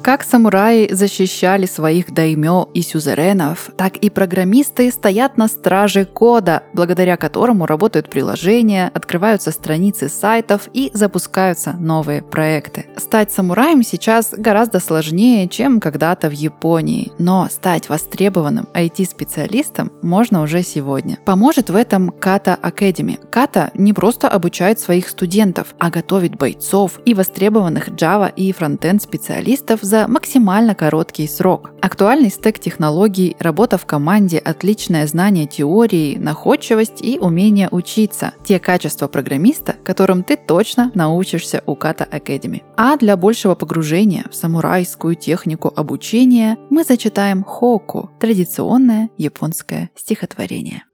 Как 0.05 0.23
самураи 0.23 0.93
защищали 0.93 1.65
своих 1.65 2.13
даймё 2.13 2.69
и 2.75 2.83
сюзеренов, 2.83 3.71
так 3.79 3.97
и 3.97 4.11
программисты 4.11 4.91
стоят 4.91 5.39
на 5.39 5.49
страже 5.49 6.05
кода, 6.05 6.65
благодаря 6.75 7.17
которому 7.17 7.65
работают 7.65 8.11
приложения, 8.11 8.91
открываются 8.93 9.51
страницы 9.51 10.11
сайтов 10.11 10.69
и 10.75 10.91
запускаются 10.93 11.73
новые 11.73 12.21
проекты. 12.21 12.85
Стать 12.99 13.33
самураем 13.33 13.83
сейчас 13.83 14.35
гораздо 14.37 14.79
сложнее, 14.79 15.49
чем 15.49 15.81
когда-то 15.81 16.29
в 16.29 16.35
Японии, 16.35 17.11
но 17.19 17.49
стать 17.51 17.89
востребованным 17.89 18.69
IT-специалистом 18.75 19.91
можно 20.03 20.43
уже 20.43 20.63
сегодня. 20.63 21.19
Поможет 21.25 21.71
в 21.71 21.77
этом 21.77 22.11
Kata 22.11 22.61
Academy. 22.61 23.19
Kata 23.33 23.71
не 23.73 23.95
просто 23.95 24.29
обучает 24.29 24.79
своих 24.79 25.09
студентов, 25.09 25.75
а 25.79 25.89
готовит 25.89 26.37
бойцов 26.37 27.01
и 27.07 27.15
востребованных 27.15 27.89
Java 27.89 28.31
и 28.37 28.53
фронтенд 28.53 29.01
специалистов 29.01 29.81
за 29.81 29.94
максимально 30.09 30.75
короткий 30.75 31.27
срок. 31.27 31.71
Актуальный 31.81 32.31
стек 32.31 32.59
технологий, 32.59 33.37
работа 33.39 33.79
в 33.79 33.87
команде, 33.87 34.39
отличное 34.39 35.07
знание 35.07 35.47
теории, 35.47 36.17
находчивость 36.17 37.01
и 37.03 37.19
умение 37.19 37.69
учиться– 37.71 38.33
те 38.45 38.59
качества 38.59 39.09
программиста, 39.09 39.77
которым 39.85 40.23
ты 40.25 40.37
точно 40.37 40.91
научишься 40.95 41.63
у 41.67 41.75
Kata 41.75 42.09
Academy. 42.09 42.63
А 42.77 42.97
для 42.97 43.17
большего 43.17 43.55
погружения 43.55 44.25
в 44.31 44.35
самурайскую 44.35 45.15
технику 45.15 45.73
обучения 45.75 46.59
мы 46.71 46.85
зачитаем 46.85 47.45
хоку– 47.45 48.11
традиционное 48.21 49.11
японское 49.17 49.91
стихотворение. 49.95 50.85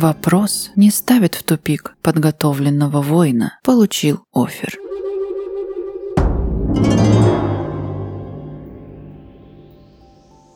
Вопрос 0.00 0.70
не 0.76 0.92
ставит 0.92 1.34
в 1.34 1.42
тупик 1.42 1.96
подготовленного 2.02 3.02
воина. 3.02 3.58
Получил 3.64 4.20
офер. 4.32 4.78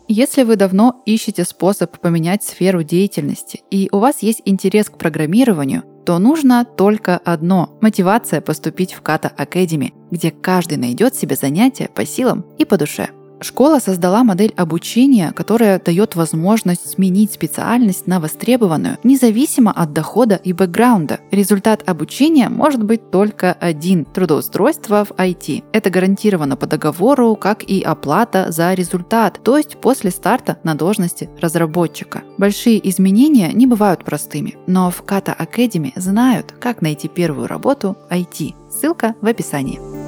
Если 0.06 0.44
вы 0.44 0.54
давно 0.54 1.02
ищете 1.06 1.42
способ 1.42 1.98
поменять 1.98 2.44
сферу 2.44 2.84
деятельности 2.84 3.62
и 3.68 3.88
у 3.90 3.98
вас 3.98 4.22
есть 4.22 4.42
интерес 4.44 4.88
к 4.88 4.96
программированию, 4.96 5.82
то 6.06 6.20
нужно 6.20 6.64
только 6.64 7.16
одно– 7.16 7.76
мотивация 7.80 8.40
поступить 8.40 8.92
в 8.92 9.02
Kata 9.02 9.36
Academy, 9.36 9.92
где 10.12 10.30
каждый 10.30 10.78
найдет 10.78 11.16
себе 11.16 11.34
занятие 11.34 11.88
по 11.92 12.06
силам 12.06 12.46
и 12.58 12.64
по 12.64 12.78
душе– 12.78 13.08
Школа 13.42 13.80
создала 13.80 14.24
модель 14.24 14.54
обучения, 14.56 15.32
которая 15.32 15.80
дает 15.80 16.14
возможность 16.16 16.90
сменить 16.90 17.32
специальность 17.32 18.06
на 18.06 18.20
востребованную, 18.20 18.98
независимо 19.02 19.72
от 19.72 19.92
дохода 19.92 20.36
и 20.36 20.52
бэкграунда. 20.52 21.20
Результат 21.30 21.88
обучения 21.88 22.48
может 22.48 22.82
быть 22.82 23.10
только 23.10 23.52
один– 23.52 24.04
трудоустройство 24.14 25.04
в 25.04 25.10
IT. 25.12 25.64
Это 25.72 25.90
гарантировано 25.90 26.56
по 26.56 26.66
договору, 26.66 27.34
как 27.36 27.62
и 27.64 27.82
оплата 27.82 28.46
за 28.50 28.74
результат, 28.74 29.40
то 29.42 29.56
есть 29.56 29.76
после 29.76 30.10
старта 30.10 30.58
на 30.62 30.74
должности 30.74 31.28
разработчика. 31.40 32.22
Большие 32.38 32.88
изменения 32.88 33.52
не 33.52 33.66
бывают 33.66 34.04
простыми, 34.04 34.56
но 34.66 34.90
в 34.90 35.02
Kata 35.04 35.36
Academy 35.36 35.92
знают, 35.96 36.54
как 36.60 36.82
найти 36.82 37.08
первую 37.08 37.48
работу 37.48 37.96
IT. 38.10 38.54
Ссылка 38.70 39.14
в 39.20 39.26
описании. 39.26 40.01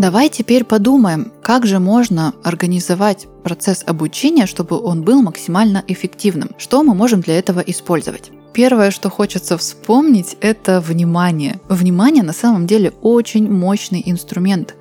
Давай 0.00 0.30
теперь 0.30 0.64
подумаем, 0.64 1.30
как 1.42 1.66
же 1.66 1.78
можно 1.78 2.32
организовать 2.42 3.26
процесс 3.44 3.84
обучения, 3.86 4.46
чтобы 4.46 4.80
он 4.80 5.02
был 5.02 5.20
максимально 5.20 5.84
эффективным. 5.88 6.52
Что 6.56 6.82
мы 6.82 6.94
можем 6.94 7.20
для 7.20 7.38
этого 7.38 7.60
использовать? 7.60 8.30
Первое, 8.54 8.92
что 8.92 9.10
хочется 9.10 9.58
вспомнить, 9.58 10.38
это 10.40 10.80
внимание. 10.80 11.60
Внимание 11.68 12.22
на 12.22 12.32
самом 12.32 12.66
деле 12.66 12.94
очень 13.02 13.52
мощный 13.52 14.02
инструмент, 14.06 14.74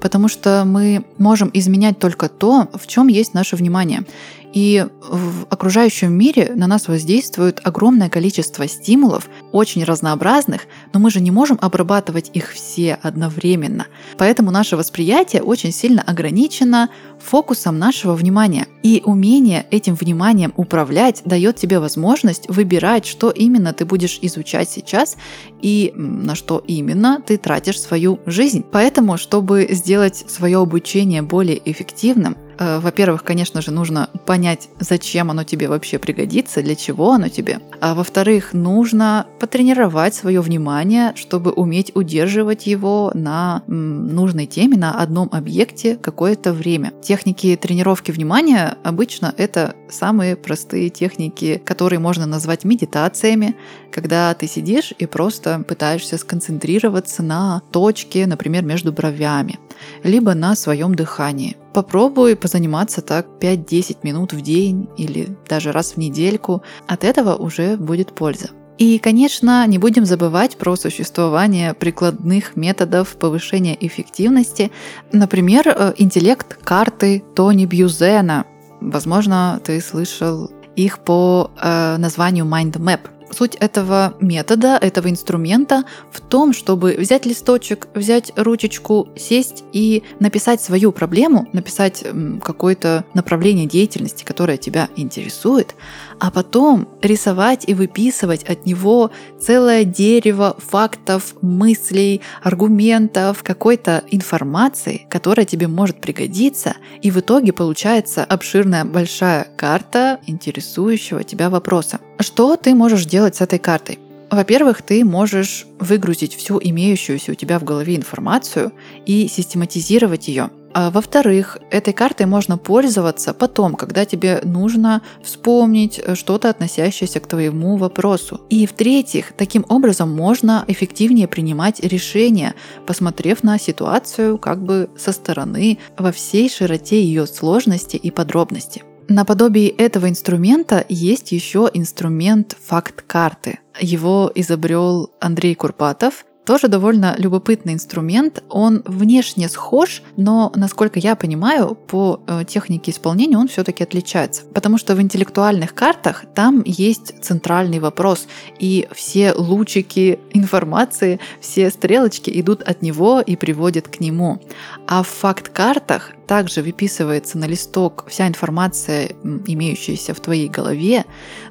потому 0.00 0.28
что 0.28 0.64
мы 0.64 1.04
можем 1.18 1.50
изменять 1.52 1.98
только 1.98 2.30
то, 2.30 2.70
в 2.72 2.86
чем 2.86 3.08
есть 3.08 3.34
наше 3.34 3.56
внимание. 3.56 4.06
И 4.52 4.86
в 5.00 5.46
окружающем 5.48 6.12
мире 6.12 6.52
на 6.54 6.66
нас 6.66 6.88
воздействует 6.88 7.60
огромное 7.64 8.10
количество 8.10 8.68
стимулов, 8.68 9.28
очень 9.50 9.84
разнообразных, 9.84 10.62
но 10.92 11.00
мы 11.00 11.10
же 11.10 11.20
не 11.20 11.30
можем 11.30 11.58
обрабатывать 11.60 12.30
их 12.34 12.50
все 12.52 12.98
одновременно. 13.02 13.86
Поэтому 14.18 14.50
наше 14.50 14.76
восприятие 14.76 15.42
очень 15.42 15.72
сильно 15.72 16.02
ограничено 16.02 16.90
фокусом 17.18 17.78
нашего 17.78 18.14
внимания. 18.14 18.66
И 18.82 19.02
умение 19.04 19.66
этим 19.70 19.94
вниманием 19.94 20.52
управлять 20.56 21.22
дает 21.24 21.56
тебе 21.56 21.78
возможность 21.78 22.48
выбирать, 22.48 23.06
что 23.06 23.30
именно 23.30 23.72
ты 23.72 23.84
будешь 23.84 24.18
изучать 24.20 24.68
сейчас 24.68 25.16
и 25.62 25.92
на 25.94 26.34
что 26.34 26.62
именно 26.66 27.22
ты 27.24 27.38
тратишь 27.38 27.80
свою 27.80 28.18
жизнь. 28.26 28.64
Поэтому, 28.70 29.16
чтобы 29.16 29.68
сделать 29.70 30.24
свое 30.28 30.58
обучение 30.58 31.22
более 31.22 31.60
эффективным, 31.70 32.36
во-первых, 32.58 33.24
конечно 33.24 33.62
же, 33.62 33.70
нужно 33.70 34.08
понять, 34.26 34.68
зачем 34.78 35.30
оно 35.30 35.44
тебе 35.44 35.68
вообще 35.68 35.98
пригодится, 35.98 36.62
для 36.62 36.74
чего 36.74 37.12
оно 37.12 37.28
тебе. 37.28 37.60
А 37.80 37.94
во-вторых, 37.94 38.52
нужно 38.52 39.26
потренировать 39.40 40.14
свое 40.14 40.40
внимание, 40.40 41.12
чтобы 41.16 41.52
уметь 41.52 41.92
удерживать 41.94 42.66
его 42.66 43.10
на 43.14 43.62
нужной 43.66 44.46
теме, 44.46 44.76
на 44.76 45.00
одном 45.00 45.28
объекте 45.32 45.96
какое-то 45.96 46.52
время. 46.52 46.92
Техники 47.02 47.58
тренировки 47.60 48.10
внимания 48.10 48.76
обычно 48.84 49.34
это 49.36 49.74
самые 49.90 50.36
простые 50.36 50.90
техники, 50.90 51.60
которые 51.64 51.98
можно 51.98 52.26
назвать 52.26 52.64
медитациями, 52.64 53.56
когда 53.90 54.32
ты 54.34 54.46
сидишь 54.46 54.92
и 54.98 55.06
просто 55.06 55.64
пытаешься 55.66 56.18
сконцентрироваться 56.18 57.22
на 57.22 57.60
точке, 57.72 58.26
например, 58.26 58.64
между 58.64 58.92
бровями, 58.92 59.58
либо 60.02 60.34
на 60.34 60.54
своем 60.54 60.94
дыхании. 60.94 61.56
Попробуй 61.74 62.36
позаниматься 62.36 63.00
так 63.00 63.26
5-10 63.40 63.98
минут 64.02 64.32
в 64.32 64.40
день 64.42 64.88
или 64.96 65.36
даже 65.48 65.72
раз 65.72 65.92
в 65.92 65.96
недельку. 65.96 66.62
От 66.86 67.04
этого 67.04 67.34
уже 67.34 67.76
будет 67.76 68.12
польза. 68.12 68.50
И, 68.78 68.98
конечно, 68.98 69.66
не 69.66 69.78
будем 69.78 70.04
забывать 70.04 70.56
про 70.56 70.76
существование 70.76 71.72
прикладных 71.74 72.56
методов 72.56 73.16
повышения 73.16 73.76
эффективности. 73.78 74.72
Например, 75.12 75.68
э, 75.68 75.92
интеллект 75.98 76.58
карты 76.64 77.22
Тони 77.34 77.64
Бьюзена. 77.66 78.44
Возможно, 78.80 79.60
ты 79.62 79.80
слышал 79.80 80.50
их 80.74 80.98
по 81.00 81.50
э, 81.60 81.96
названию 81.98 82.44
Mind 82.44 82.72
Map. 82.72 83.00
Суть 83.32 83.54
этого 83.56 84.14
метода, 84.20 84.78
этого 84.80 85.08
инструмента 85.08 85.84
в 86.10 86.20
том, 86.20 86.52
чтобы 86.52 86.96
взять 86.98 87.24
листочек, 87.24 87.88
взять 87.94 88.32
ручечку, 88.36 89.08
сесть 89.16 89.64
и 89.72 90.02
написать 90.20 90.60
свою 90.60 90.92
проблему, 90.92 91.48
написать 91.52 92.04
какое-то 92.42 93.04
направление 93.14 93.66
деятельности, 93.66 94.24
которое 94.24 94.58
тебя 94.58 94.88
интересует, 94.96 95.74
а 96.20 96.30
потом 96.30 96.88
рисовать 97.00 97.64
и 97.66 97.74
выписывать 97.74 98.44
от 98.44 98.66
него 98.66 99.10
целое 99.40 99.84
дерево 99.84 100.56
фактов, 100.58 101.34
мыслей, 101.40 102.20
аргументов, 102.42 103.42
какой-то 103.42 104.04
информации, 104.10 105.06
которая 105.08 105.46
тебе 105.46 105.68
может 105.68 106.00
пригодиться, 106.00 106.76
и 107.00 107.10
в 107.10 107.18
итоге 107.18 107.52
получается 107.52 108.24
обширная 108.24 108.84
большая 108.84 109.48
карта 109.56 110.20
интересующего 110.26 111.24
тебя 111.24 111.48
вопроса. 111.48 111.98
Что 112.22 112.56
ты 112.56 112.74
можешь 112.74 113.04
делать 113.04 113.34
с 113.34 113.40
этой 113.40 113.58
картой? 113.58 113.98
Во-первых, 114.30 114.80
ты 114.82 115.04
можешь 115.04 115.66
выгрузить 115.80 116.34
всю 116.34 116.60
имеющуюся 116.62 117.32
у 117.32 117.34
тебя 117.34 117.58
в 117.58 117.64
голове 117.64 117.96
информацию 117.96 118.72
и 119.04 119.26
систематизировать 119.26 120.28
ее. 120.28 120.50
А 120.72 120.90
во-вторых, 120.90 121.58
этой 121.70 121.92
картой 121.92 122.26
можно 122.26 122.56
пользоваться 122.56 123.34
потом, 123.34 123.74
когда 123.74 124.04
тебе 124.04 124.40
нужно 124.44 125.02
вспомнить 125.22 126.00
что-то, 126.14 126.48
относящееся 126.48 127.18
к 127.20 127.26
твоему 127.26 127.76
вопросу. 127.76 128.40
И 128.48 128.66
в-третьих, 128.66 129.32
таким 129.36 129.66
образом 129.68 130.14
можно 130.14 130.64
эффективнее 130.68 131.26
принимать 131.26 131.80
решения, 131.80 132.54
посмотрев 132.86 133.42
на 133.42 133.58
ситуацию 133.58 134.38
как 134.38 134.62
бы 134.62 134.88
со 134.96 135.12
стороны 135.12 135.78
во 135.98 136.12
всей 136.12 136.48
широте 136.48 137.02
ее 137.02 137.26
сложности 137.26 137.96
и 137.96 138.10
подробности. 138.10 138.82
Наподобие 139.08 139.68
этого 139.68 140.08
инструмента 140.08 140.84
есть 140.88 141.32
еще 141.32 141.70
инструмент 141.72 142.56
факт-карты. 142.64 143.58
Его 143.80 144.30
изобрел 144.34 145.10
Андрей 145.20 145.54
Курпатов, 145.54 146.24
тоже 146.44 146.68
довольно 146.68 147.14
любопытный 147.18 147.74
инструмент. 147.74 148.42
Он 148.48 148.82
внешне 148.84 149.48
схож, 149.48 150.02
но, 150.16 150.52
насколько 150.56 150.98
я 150.98 151.14
понимаю, 151.14 151.74
по 151.74 152.20
э, 152.26 152.44
технике 152.46 152.90
исполнения 152.90 153.38
он 153.38 153.48
все-таки 153.48 153.84
отличается. 153.84 154.42
Потому 154.52 154.78
что 154.78 154.94
в 154.94 155.00
интеллектуальных 155.00 155.74
картах 155.74 156.24
там 156.34 156.62
есть 156.64 157.14
центральный 157.22 157.78
вопрос, 157.78 158.26
и 158.58 158.88
все 158.92 159.32
лучики 159.34 160.18
информации, 160.32 161.20
все 161.40 161.70
стрелочки 161.70 162.30
идут 162.40 162.62
от 162.62 162.82
него 162.82 163.20
и 163.20 163.36
приводят 163.36 163.86
к 163.88 164.00
нему. 164.00 164.40
А 164.88 165.02
в 165.02 165.08
факт-картах 165.08 166.10
также 166.26 166.62
выписывается 166.62 167.38
на 167.38 167.46
листок 167.46 168.04
вся 168.08 168.28
информация, 168.28 169.10
имеющаяся 169.46 170.14
в 170.14 170.20
твоей 170.20 170.48
голове, 170.48 171.04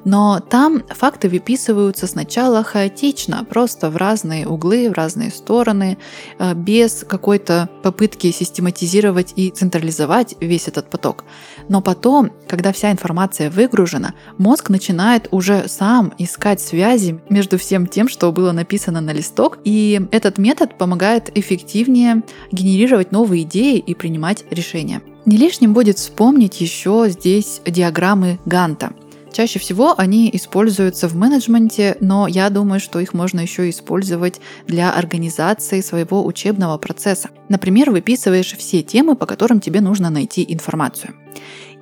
но 0.04 0.40
там 0.40 0.82
факты 0.88 1.28
выписываются 1.28 2.06
сначала 2.06 2.62
хаотично, 2.62 3.44
просто 3.48 3.90
в 3.90 3.96
разные 3.96 4.46
углы, 4.46 4.90
в 4.90 4.92
разные 4.92 5.30
стороны, 5.30 5.98
э, 6.38 6.54
без 6.54 7.04
какой-то 7.08 7.68
попытки 7.82 8.30
систематизировать 8.30 9.32
и 9.36 9.50
централизовать 9.50 10.34
весь 10.40 10.68
этот 10.68 10.90
поток. 10.90 11.24
Но 11.68 11.80
потом, 11.80 12.32
когда 12.48 12.72
вся 12.72 12.90
информация 12.90 13.50
выгружена, 13.50 14.14
мозг 14.38 14.70
начинает 14.70 15.28
уже 15.30 15.68
сам 15.68 16.12
искать 16.18 16.60
связи 16.60 17.20
между 17.28 17.58
всем 17.58 17.86
тем, 17.86 18.08
что 18.08 18.32
было 18.32 18.52
написано 18.52 19.00
на 19.00 19.12
листок, 19.12 19.58
и 19.64 20.00
этот 20.10 20.38
метод 20.38 20.78
помогает 20.78 21.30
эффективнее 21.36 22.22
генерировать 22.50 23.12
новые 23.12 23.42
идеи 23.42 23.78
и 23.78 23.94
принимать 23.94 24.44
решения 24.50 24.61
решения. 24.62 25.02
Не 25.24 25.36
лишним 25.36 25.74
будет 25.74 25.98
вспомнить 25.98 26.60
еще 26.60 27.06
здесь 27.08 27.60
диаграммы 27.66 28.38
Ганта. 28.44 28.92
Чаще 29.32 29.58
всего 29.58 29.94
они 29.96 30.30
используются 30.32 31.08
в 31.08 31.16
менеджменте, 31.16 31.96
но 32.00 32.28
я 32.28 32.50
думаю, 32.50 32.80
что 32.80 33.00
их 33.00 33.14
можно 33.14 33.40
еще 33.40 33.70
использовать 33.70 34.40
для 34.66 34.92
организации 34.92 35.80
своего 35.80 36.24
учебного 36.24 36.76
процесса. 36.76 37.30
Например, 37.48 37.90
выписываешь 37.90 38.54
все 38.56 38.82
темы, 38.82 39.16
по 39.16 39.24
которым 39.24 39.60
тебе 39.60 39.80
нужно 39.80 40.10
найти 40.10 40.44
информацию. 40.46 41.14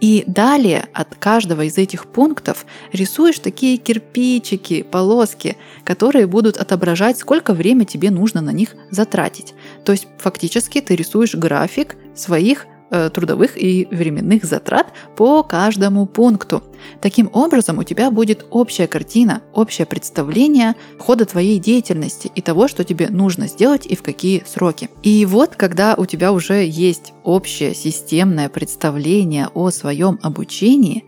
И 0.00 0.24
далее 0.26 0.86
от 0.94 1.14
каждого 1.16 1.62
из 1.62 1.76
этих 1.76 2.06
пунктов 2.06 2.64
рисуешь 2.92 3.38
такие 3.38 3.76
кирпичики, 3.76 4.82
полоски, 4.82 5.56
которые 5.84 6.26
будут 6.26 6.56
отображать, 6.56 7.18
сколько 7.18 7.52
времени 7.52 7.84
тебе 7.84 8.10
нужно 8.10 8.40
на 8.40 8.50
них 8.50 8.76
затратить. 8.90 9.54
То 9.84 9.92
есть 9.92 10.06
фактически 10.18 10.80
ты 10.80 10.96
рисуешь 10.96 11.34
график 11.34 11.96
своих 12.14 12.66
трудовых 12.90 13.60
и 13.60 13.86
временных 13.90 14.44
затрат 14.44 14.92
по 15.16 15.42
каждому 15.42 16.06
пункту. 16.06 16.62
Таким 17.00 17.30
образом, 17.32 17.78
у 17.78 17.84
тебя 17.84 18.10
будет 18.10 18.46
общая 18.50 18.86
картина, 18.86 19.42
общее 19.52 19.86
представление 19.86 20.74
хода 20.98 21.24
твоей 21.24 21.58
деятельности 21.58 22.30
и 22.34 22.40
того, 22.40 22.68
что 22.68 22.84
тебе 22.84 23.08
нужно 23.08 23.46
сделать 23.46 23.86
и 23.86 23.96
в 23.96 24.02
какие 24.02 24.42
сроки. 24.46 24.90
И 25.02 25.24
вот, 25.26 25.56
когда 25.56 25.94
у 25.94 26.06
тебя 26.06 26.32
уже 26.32 26.66
есть 26.66 27.12
общее 27.24 27.74
системное 27.74 28.48
представление 28.48 29.48
о 29.54 29.70
своем 29.70 30.18
обучении, 30.22 31.04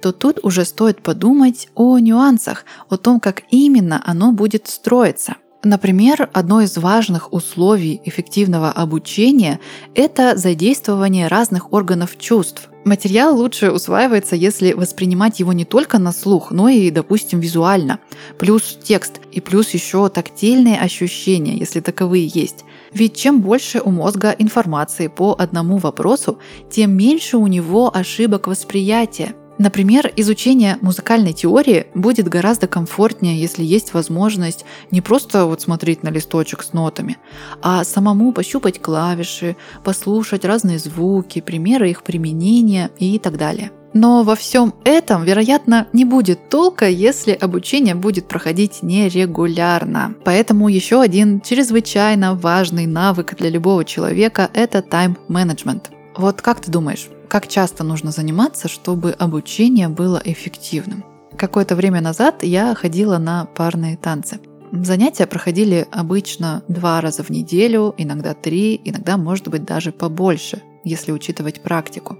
то 0.00 0.12
тут 0.12 0.38
уже 0.42 0.64
стоит 0.64 1.02
подумать 1.02 1.68
о 1.74 1.98
нюансах, 1.98 2.64
о 2.88 2.96
том, 2.96 3.20
как 3.20 3.42
именно 3.50 4.02
оно 4.04 4.32
будет 4.32 4.68
строиться– 4.68 5.36
Например, 5.62 6.30
одно 6.32 6.62
из 6.62 6.78
важных 6.78 7.34
условий 7.34 8.00
эффективного 8.06 8.70
обучения– 8.70 9.60
это 9.94 10.36
задействование 10.38 11.28
разных 11.28 11.74
органов 11.74 12.16
чувств. 12.18 12.70
Материал 12.86 13.36
лучше 13.36 13.70
усваивается, 13.70 14.36
если 14.36 14.72
воспринимать 14.72 15.38
его 15.38 15.52
не 15.52 15.66
только 15.66 15.98
на 15.98 16.12
слух, 16.12 16.50
но 16.50 16.70
и, 16.70 16.90
допустим, 16.90 17.40
визуально. 17.40 17.98
Плюс 18.38 18.78
текст 18.82 19.20
и 19.32 19.42
плюс 19.42 19.68
еще 19.70 20.08
тактильные 20.08 20.80
ощущения, 20.80 21.58
если 21.58 21.80
таковые 21.80 22.26
есть. 22.26 22.64
Ведь 22.94 23.14
чем 23.14 23.42
больше 23.42 23.82
у 23.84 23.90
мозга 23.90 24.34
информации 24.38 25.08
по 25.08 25.36
одному 25.38 25.76
вопросу, 25.76 26.38
тем 26.70 26.96
меньше 26.96 27.36
у 27.36 27.46
него 27.46 27.94
ошибок 27.94 28.46
восприятия. 28.46 29.34
Например, 29.60 30.10
изучение 30.16 30.78
музыкальной 30.80 31.34
теории 31.34 31.88
будет 31.94 32.26
гораздо 32.28 32.66
комфортнее, 32.66 33.38
если 33.38 33.62
есть 33.62 33.92
возможность 33.92 34.64
не 34.90 35.02
просто 35.02 35.44
вот 35.44 35.60
смотреть 35.60 36.02
на 36.02 36.08
листочек 36.08 36.62
с 36.62 36.72
нотами, 36.72 37.18
а 37.60 37.84
самому 37.84 38.32
пощупать 38.32 38.80
клавиши, 38.80 39.56
послушать 39.84 40.46
разные 40.46 40.78
звуки, 40.78 41.42
примеры 41.42 41.90
их 41.90 42.04
применения 42.04 42.90
и 42.98 43.18
так 43.18 43.36
далее. 43.36 43.70
Но 43.92 44.22
во 44.22 44.34
всем 44.34 44.72
этом, 44.84 45.24
вероятно, 45.24 45.88
не 45.92 46.06
будет 46.06 46.48
толка, 46.48 46.88
если 46.88 47.32
обучение 47.32 47.94
будет 47.94 48.28
проходить 48.28 48.82
нерегулярно. 48.82 50.14
Поэтому 50.24 50.70
еще 50.70 51.02
один 51.02 51.42
чрезвычайно 51.42 52.34
важный 52.34 52.86
навык 52.86 53.36
для 53.36 53.50
любого 53.50 53.84
человека– 53.84 54.48
это 54.54 54.80
тайм-менеджмент. 54.80 55.90
Вот 56.16 56.40
как 56.40 56.60
ты 56.60 56.70
думаешь, 56.70 57.10
как 57.30 57.46
часто 57.46 57.84
нужно 57.84 58.10
заниматься, 58.10 58.66
чтобы 58.66 59.12
обучение 59.12 59.88
было 59.88 60.20
эффективным? 60.24 61.04
Какое-то 61.36 61.76
время 61.76 62.00
назад 62.00 62.42
я 62.42 62.74
ходила 62.74 63.18
на 63.18 63.44
парные 63.44 63.96
танцы. 63.96 64.40
Занятия 64.72 65.28
проходили 65.28 65.86
обычно 65.92 66.64
два 66.66 67.00
раза 67.00 67.22
в 67.22 67.30
неделю, 67.30 67.94
иногда 67.96 68.34
три, 68.34 68.80
иногда, 68.84 69.16
может 69.16 69.46
быть, 69.46 69.64
даже 69.64 69.92
побольше, 69.92 70.60
если 70.82 71.12
учитывать 71.12 71.62
практику. 71.62 72.18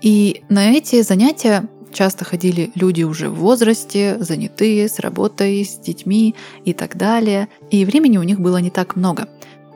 И 0.00 0.42
на 0.48 0.70
эти 0.70 1.02
занятия 1.02 1.68
часто 1.92 2.24
ходили 2.24 2.70
люди 2.74 3.02
уже 3.02 3.28
в 3.28 3.34
возрасте, 3.34 4.16
занятые, 4.20 4.88
с 4.88 5.00
работой, 5.00 5.66
с 5.66 5.76
детьми 5.76 6.34
и 6.64 6.72
так 6.72 6.96
далее. 6.96 7.48
И 7.70 7.84
времени 7.84 8.16
у 8.16 8.22
них 8.22 8.40
было 8.40 8.56
не 8.56 8.70
так 8.70 8.96
много. 8.96 9.28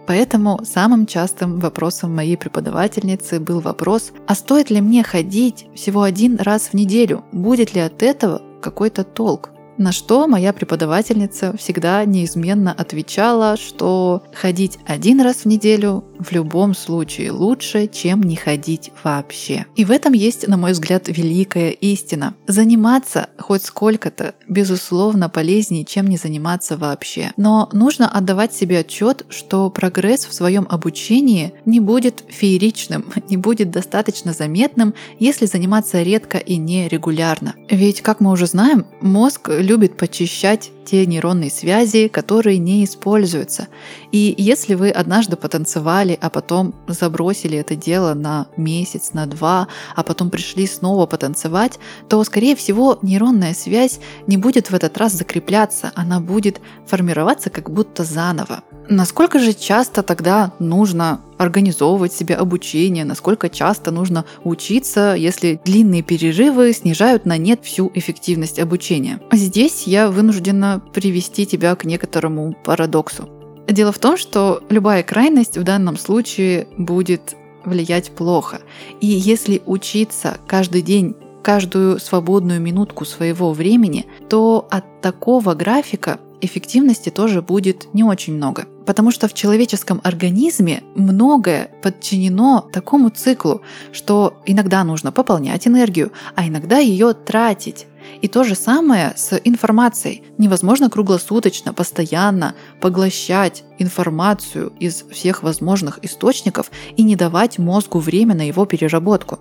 Поэтому 0.07 0.61
самым 0.65 1.07
частым 1.07 1.61
вопросом 1.61 2.15
моей 2.15 2.37
преподавательницы 2.37 3.41
был 3.41 3.61
вопрос, 3.61 4.13
а 4.27 4.35
стоит 4.35 4.71
ли 4.71 4.81
мне 4.81 5.03
ходить 5.03 5.67
всего 5.75 6.03
один 6.03 6.37
раз 6.37 6.69
в 6.69 6.75
неделю? 6.75 7.25
Будет 7.33 7.75
ли 7.75 7.81
от 7.81 8.03
этого 8.03 8.43
какой-то 8.61 9.05
толк? 9.05 9.51
На 9.77 9.93
что 9.93 10.27
моя 10.29 10.53
преподавательница 10.53 11.57
всегда 11.57 12.05
неизменно 12.05 12.73
отвечала, 12.73 13.57
что 13.57 14.23
ходить 14.33 14.79
один 14.87 15.21
раз 15.21 15.39
в 15.39 15.47
неделю 15.47 16.05
в 16.19 16.33
любом 16.33 16.75
случае 16.75 17.33
лучше, 17.33 17.89
чем 17.89 18.23
не 18.23 18.37
ходить 18.37 18.93
вообще. 19.03 19.67
И 19.75 19.85
в 19.85 19.91
этом 19.91 20.13
есть, 20.13 20.47
на 20.47 20.57
мой 20.57 20.73
взгляд, 20.73 21.09
великая 21.09 21.71
истина. 21.71 22.35
Заниматься 22.47 23.31
хоть 23.39 23.65
сколько-то, 23.65 24.35
безусловно, 24.49 25.29
полезнее, 25.29 25.85
чем 25.85 26.07
не 26.07 26.17
заниматься 26.17 26.77
вообще. 26.77 27.33
Но 27.37 27.69
нужно 27.73 28.09
отдавать 28.09 28.55
себе 28.55 28.81
отчет, 28.81 29.27
что 29.29 29.71
прогресс 29.71 30.25
в 30.25 30.33
своем 30.33 30.67
обучении 30.71 31.55
не 31.65 31.81
будет 31.81 32.23
фееричным, 32.29 33.05
не 33.29 33.37
будет 33.37 33.71
достаточно 33.71 34.33
заметным, 34.33 34.95
если 35.19 35.47
заниматься 35.47 36.03
редко 36.03 36.39
и 36.39 36.57
нерегулярно. 36.57 37.55
Ведь, 37.69 38.03
как 38.03 38.21
мы 38.21 38.31
уже 38.31 38.47
знаем, 38.47 38.87
мозг 39.01 39.51
любит 39.65 39.97
почищать 39.97 40.71
те 40.85 41.07
нейронные 41.07 41.51
связи, 41.51 42.09
которые 42.09 42.59
не 42.59 42.85
используются. 42.85 43.69
И 44.13 44.35
если 44.37 44.75
вы 44.75 44.91
однажды 44.91 45.37
потанцевали, 45.37 46.19
а 46.21 46.31
потом 46.31 46.75
забросили 46.87 47.59
это 47.59 47.77
дело 47.77 48.15
на 48.15 48.47
месяц, 48.57 49.13
на 49.13 49.27
два, 49.27 49.69
а 49.97 50.03
потом 50.03 50.31
пришли 50.31 50.67
снова 50.67 51.07
потанцевать, 51.07 51.79
то, 52.09 52.23
скорее 52.25 52.57
всего, 52.57 52.99
нейронная 53.03 53.55
связь 53.55 54.01
не 54.27 54.37
будет 54.37 54.71
в 54.71 54.75
этот 54.75 54.97
раз 54.99 55.13
закрепляться, 55.13 55.93
она 55.95 56.21
будет 56.21 56.61
формироваться 56.87 57.51
как 57.51 57.71
будто 57.71 58.05
заново. 58.05 58.63
Насколько 58.89 59.39
же 59.39 59.55
часто 59.55 60.03
тогда 60.03 60.53
нужно 60.59 61.21
организовывать 61.39 62.13
себе 62.13 62.35
обучение, 62.35 63.05
насколько 63.05 63.49
часто 63.49 63.91
нужно 63.91 64.25
учиться, 64.45 65.15
если 65.15 65.61
длинные 65.65 66.03
перерывы 66.03 66.73
снижают 66.73 67.27
на 67.27 67.37
нет 67.37 67.61
всю 67.65 67.91
эффективность 67.95 68.59
обучения. 68.59 69.21
Здесь 69.33 69.87
я 69.87 70.11
вынуждена 70.11 70.74
привести 70.79 71.47
тебя 71.47 71.75
к 71.75 71.85
некоторому 71.85 72.55
парадоксу. 72.65 73.29
Дело 73.69 73.93
в 73.93 73.99
том, 73.99 74.17
что 74.17 74.63
любая 74.69 75.03
крайность 75.03 75.57
в 75.57 75.63
данном 75.63 75.97
случае 75.97 76.69
будет 76.77 77.35
влиять 77.65 78.11
плохо. 78.11 78.61
И 79.01 79.07
если 79.07 79.63
учиться 79.65 80.39
каждый 80.47 80.83
день 80.83 81.17
каждую 81.43 82.01
свободную 82.01 82.61
минутку 82.61 83.05
своего 83.05 83.53
времени, 83.53 84.07
то 84.29 84.67
от 84.71 85.01
такого 85.03 85.55
графика 85.55 86.19
эффективности 86.41 87.11
тоже 87.11 87.43
будет 87.43 87.93
не 87.95 88.03
очень 88.03 88.35
много. 88.35 88.67
Потому 88.87 89.11
что 89.11 89.29
в 89.29 89.35
человеческом 89.35 90.01
организме 90.05 90.83
многое 90.95 91.71
подчинено 91.83 92.69
такому 92.73 93.11
циклу, 93.11 93.63
что 93.93 94.35
иногда 94.47 94.85
нужно 94.85 95.13
пополнять 95.13 95.67
энергию, 95.67 96.13
а 96.35 96.47
иногда 96.47 96.79
ее 96.79 97.15
тратить. 97.15 97.87
И 98.21 98.29
то 98.29 98.45
же 98.45 98.55
самое 98.55 99.13
с 99.17 99.39
информацией. 99.45 100.23
Невозможно 100.39 100.91
круглосуточно, 100.91 101.73
постоянно 101.73 102.55
поглощать 102.81 103.65
информацию 103.79 104.73
из 104.79 105.05
всех 105.11 105.43
возможных 105.43 105.99
источников 106.05 106.71
и 106.97 107.03
не 107.03 107.17
давать 107.17 107.59
мозгу 107.59 107.99
время 107.99 108.35
на 108.35 108.47
его 108.47 108.67
переработку. 108.67 109.39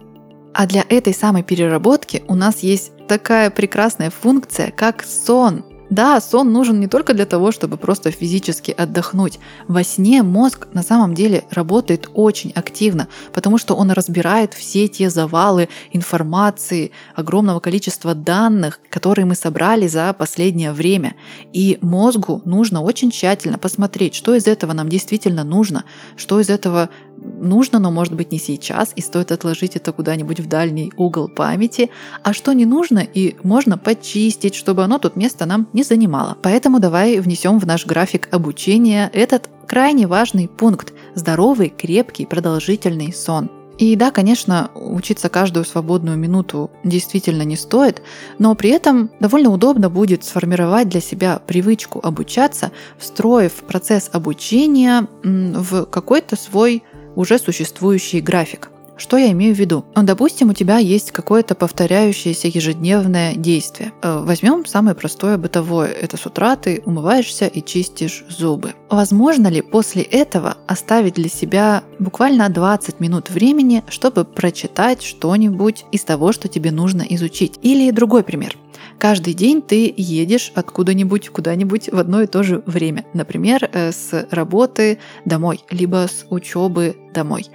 А 0.54 0.67
для 0.67 0.86
этой 0.88 1.13
самой 1.13 1.43
переработки 1.43 2.23
у 2.28 2.36
нас 2.36 2.60
есть 2.60 2.91
такая 3.08 3.49
прекрасная 3.49 4.12
функция, 4.12 4.71
как 4.71 5.04
сон. 5.04 5.65
Да, 5.93 6.19
сон 6.21 6.51
нужен 6.51 6.79
не 6.79 6.88
только 6.88 7.13
для 7.13 7.27
того, 7.27 7.51
чтобы 7.51 7.77
просто 7.77 8.10
физически 8.10 8.71
отдохнуть. 8.71 9.38
Во 9.67 9.84
сне 9.84 10.23
мозг 10.23 10.67
на 10.73 10.82
самом 10.82 11.13
деле 11.13 11.43
работает 11.51 12.10
очень 12.15 12.51
активно, 12.56 13.10
потому 13.32 13.60
что 13.60 13.75
он 13.75 13.91
разбирает 13.91 14.56
все 14.56 14.88
те 14.88 15.12
завалы 15.12 15.69
информации, 15.91 16.89
огромного 17.13 17.60
количества 17.60 18.15
данных, 18.15 18.79
которые 18.89 19.27
мы 19.27 19.36
собрали 19.36 19.86
за 19.86 20.12
последнее 20.13 20.71
время. 20.71 21.13
И 21.53 21.77
мозгу 21.82 22.41
нужно 22.43 22.82
очень 22.82 23.12
тщательно 23.12 23.60
посмотреть, 23.60 24.15
что 24.15 24.34
из 24.34 24.47
этого 24.47 24.73
нам 24.73 24.89
действительно 24.89 25.43
нужно, 25.43 25.84
что 26.15 26.39
из 26.39 26.49
этого 26.49 26.89
нужно, 27.24 27.80
но 27.80 27.92
может 27.92 28.14
быть 28.14 28.32
не 28.32 28.40
сейчас, 28.40 28.94
и 28.96 29.02
стоит 29.02 29.32
отложить 29.32 29.76
это 29.76 29.92
куда-нибудь 29.92 30.40
в 30.40 30.48
дальний 30.48 30.92
угол 30.98 31.28
памяти, 31.28 31.90
а 32.24 32.34
что 32.34 32.54
не 32.54 32.66
нужно 32.66 33.00
и 33.00 33.36
можно 33.44 33.78
почистить, 33.78 34.56
чтобы 34.56 34.84
оно 34.84 35.00
тут 35.00 35.16
место 35.16 35.46
нам 35.46 35.68
не 35.74 35.84
занимало. 35.84 36.38
Поэтому 36.42 36.80
давай 36.80 37.20
внесем 37.20 37.60
в 37.60 37.66
наш 37.66 37.86
график 37.86 38.30
обучения 38.32 39.10
этот 39.14 39.50
крайне 39.68 40.08
важный 40.08 40.48
пункт– 40.48 40.94
здоровый, 41.16 41.70
крепкий, 41.70 42.26
продолжительный 42.26 43.14
сон. 43.14 43.50
И 43.78 43.96
да, 43.96 44.12
конечно, 44.12 44.70
учиться 44.76 45.30
каждую 45.30 45.66
свободную 45.66 46.16
минуту 46.16 46.70
действительно 46.84 47.42
не 47.42 47.56
стоит, 47.56 48.04
но 48.38 48.54
при 48.54 48.70
этом 48.70 49.10
довольно 49.20 49.50
удобно 49.50 49.90
будет 49.90 50.24
сформировать 50.24 50.90
для 50.90 51.02
себя 51.02 51.42
привычку 51.46 52.00
обучаться, 52.04 52.72
встроив 53.00 53.54
процесс 53.54 54.10
обучения 54.14 55.08
в 55.24 55.86
какой-то 55.86 56.36
свой 56.36 56.84
уже 57.15 57.39
существующий 57.39 58.21
график. 58.21 58.69
Что 58.95 59.17
я 59.17 59.32
имею 59.32 59.56
в 59.56 59.60
виду? 59.60 59.86
Ну, 59.95 60.04
допустим, 60.04 60.49
у 60.49 60.54
тебя 60.54 60.78
есть 60.78 61.12
какое-то 61.12 61.56
повторяющееся 61.56 62.47
ежедневное 62.47 63.34
действие. 63.36 63.91
Э, 64.02 64.23
возьмем 64.23 64.65
самое 64.65 64.95
простое 64.95 65.38
бытовое. 65.38 65.89
Это 65.89 66.15
с 66.15 66.26
утра 66.26 66.56
ты 66.56 66.82
умываешься 66.86 67.47
и 67.47 67.63
чистишь 67.63 68.23
зубы. 68.30 68.73
Возможно 68.89 69.47
ли 69.47 69.62
после 69.62 70.04
этого 70.04 70.58
оставить 70.67 71.15
для 71.15 71.30
себя 71.30 71.84
буквально 71.97 72.49
20 72.49 72.99
минут 72.99 73.30
времени, 73.30 73.84
чтобы 73.89 74.26
прочитать 74.26 75.02
что-нибудь 75.02 75.86
из 75.91 76.04
того, 76.04 76.32
что 76.32 76.47
тебе 76.47 76.71
нужно 76.71 77.02
изучить? 77.02 77.60
Или 77.63 77.89
другой 77.91 78.23
пример. 78.23 78.56
Каждый 79.04 79.34
день 79.34 79.62
ты 79.62 79.94
едешь 79.98 80.54
откуда-нибудь 80.56 81.28
куда-нибудь 81.28 81.89
в 81.92 82.00
одно 82.00 82.22
и 82.22 82.26
то 82.26 82.42
же 82.42 82.63
время. 82.66 83.04
Например, 83.13 83.70
э, 83.70 83.92
с 83.92 84.28
работы 84.32 84.98
домой, 85.26 85.60
либо 85.70 86.08
с 86.08 86.26
учебы 86.30 86.96
домой. 87.13 87.48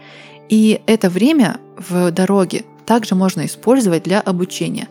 И 0.51 0.83
это 0.85 1.09
время 1.09 1.57
в 1.79 2.11
дороге 2.11 2.67
также 2.85 3.15
можно 3.15 3.47
использовать 3.47 4.03
для 4.03 4.21
обучения. 4.21 4.89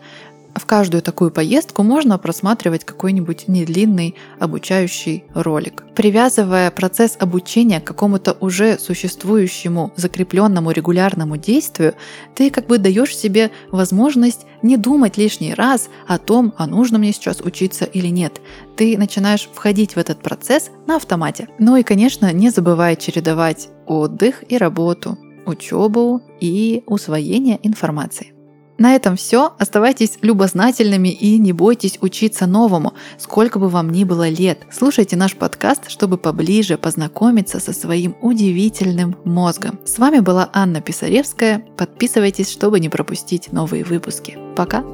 В 0.54 0.66
каждую 0.66 1.02
такую 1.02 1.30
поездку 1.30 1.82
можно 1.82 2.18
просматривать 2.18 2.84
какой-нибудь 2.84 3.48
недлинный 3.48 4.14
обучающий 4.38 5.24
ролик. 5.34 5.84
Привязывая 5.94 6.70
процесс 6.70 7.16
обучения 7.18 7.80
к 7.80 7.84
какому-то 7.84 8.36
уже 8.40 8.78
существующему 8.78 9.92
закрепленному 9.96 10.70
регулярному 10.70 11.36
действию, 11.36 11.94
ты 12.34 12.50
как 12.50 12.66
бы 12.66 12.78
даешь 12.78 13.16
себе 13.16 13.50
возможность 13.70 14.46
не 14.62 14.76
думать 14.76 15.16
лишний 15.16 15.54
раз 15.54 15.88
о 16.06 16.18
том, 16.18 16.52
а 16.56 16.66
нужно 16.66 16.98
мне 16.98 17.12
сейчас 17.12 17.40
учиться 17.40 17.84
или 17.84 18.08
нет. 18.08 18.40
Ты 18.76 18.98
начинаешь 18.98 19.48
входить 19.52 19.94
в 19.94 19.98
этот 19.98 20.22
процесс 20.22 20.70
на 20.86 20.96
автомате. 20.96 21.48
Ну 21.58 21.76
и, 21.76 21.82
конечно, 21.82 22.32
не 22.32 22.50
забывай 22.50 22.96
чередовать 22.96 23.68
отдых 23.86 24.44
и 24.48 24.56
работу 24.56 25.18
учебу 25.46 26.20
и 26.40 26.82
усвоение 26.86 27.58
информации. 27.62 28.37
На 28.78 28.94
этом 28.94 29.16
все. 29.16 29.52
Оставайтесь 29.58 30.18
любознательными 30.22 31.08
и 31.08 31.36
не 31.38 31.52
бойтесь 31.52 31.98
учиться 32.00 32.46
новому, 32.46 32.94
сколько 33.18 33.58
бы 33.58 33.68
вам 33.68 33.90
ни 33.90 34.04
было 34.04 34.28
лет. 34.28 34.60
Слушайте 34.70 35.16
наш 35.16 35.34
подкаст, 35.34 35.90
чтобы 35.90 36.16
поближе 36.16 36.78
познакомиться 36.78 37.58
со 37.58 37.72
своим 37.72 38.16
удивительным 38.22 39.16
мозгом. 39.24 39.80
С 39.84 39.98
вами 39.98 40.20
была 40.20 40.48
Анна 40.52 40.80
Писаревская. 40.80 41.64
Подписывайтесь, 41.76 42.50
чтобы 42.50 42.78
не 42.78 42.88
пропустить 42.88 43.52
новые 43.52 43.84
выпуски. 43.84 44.38
Пока! 44.56 44.84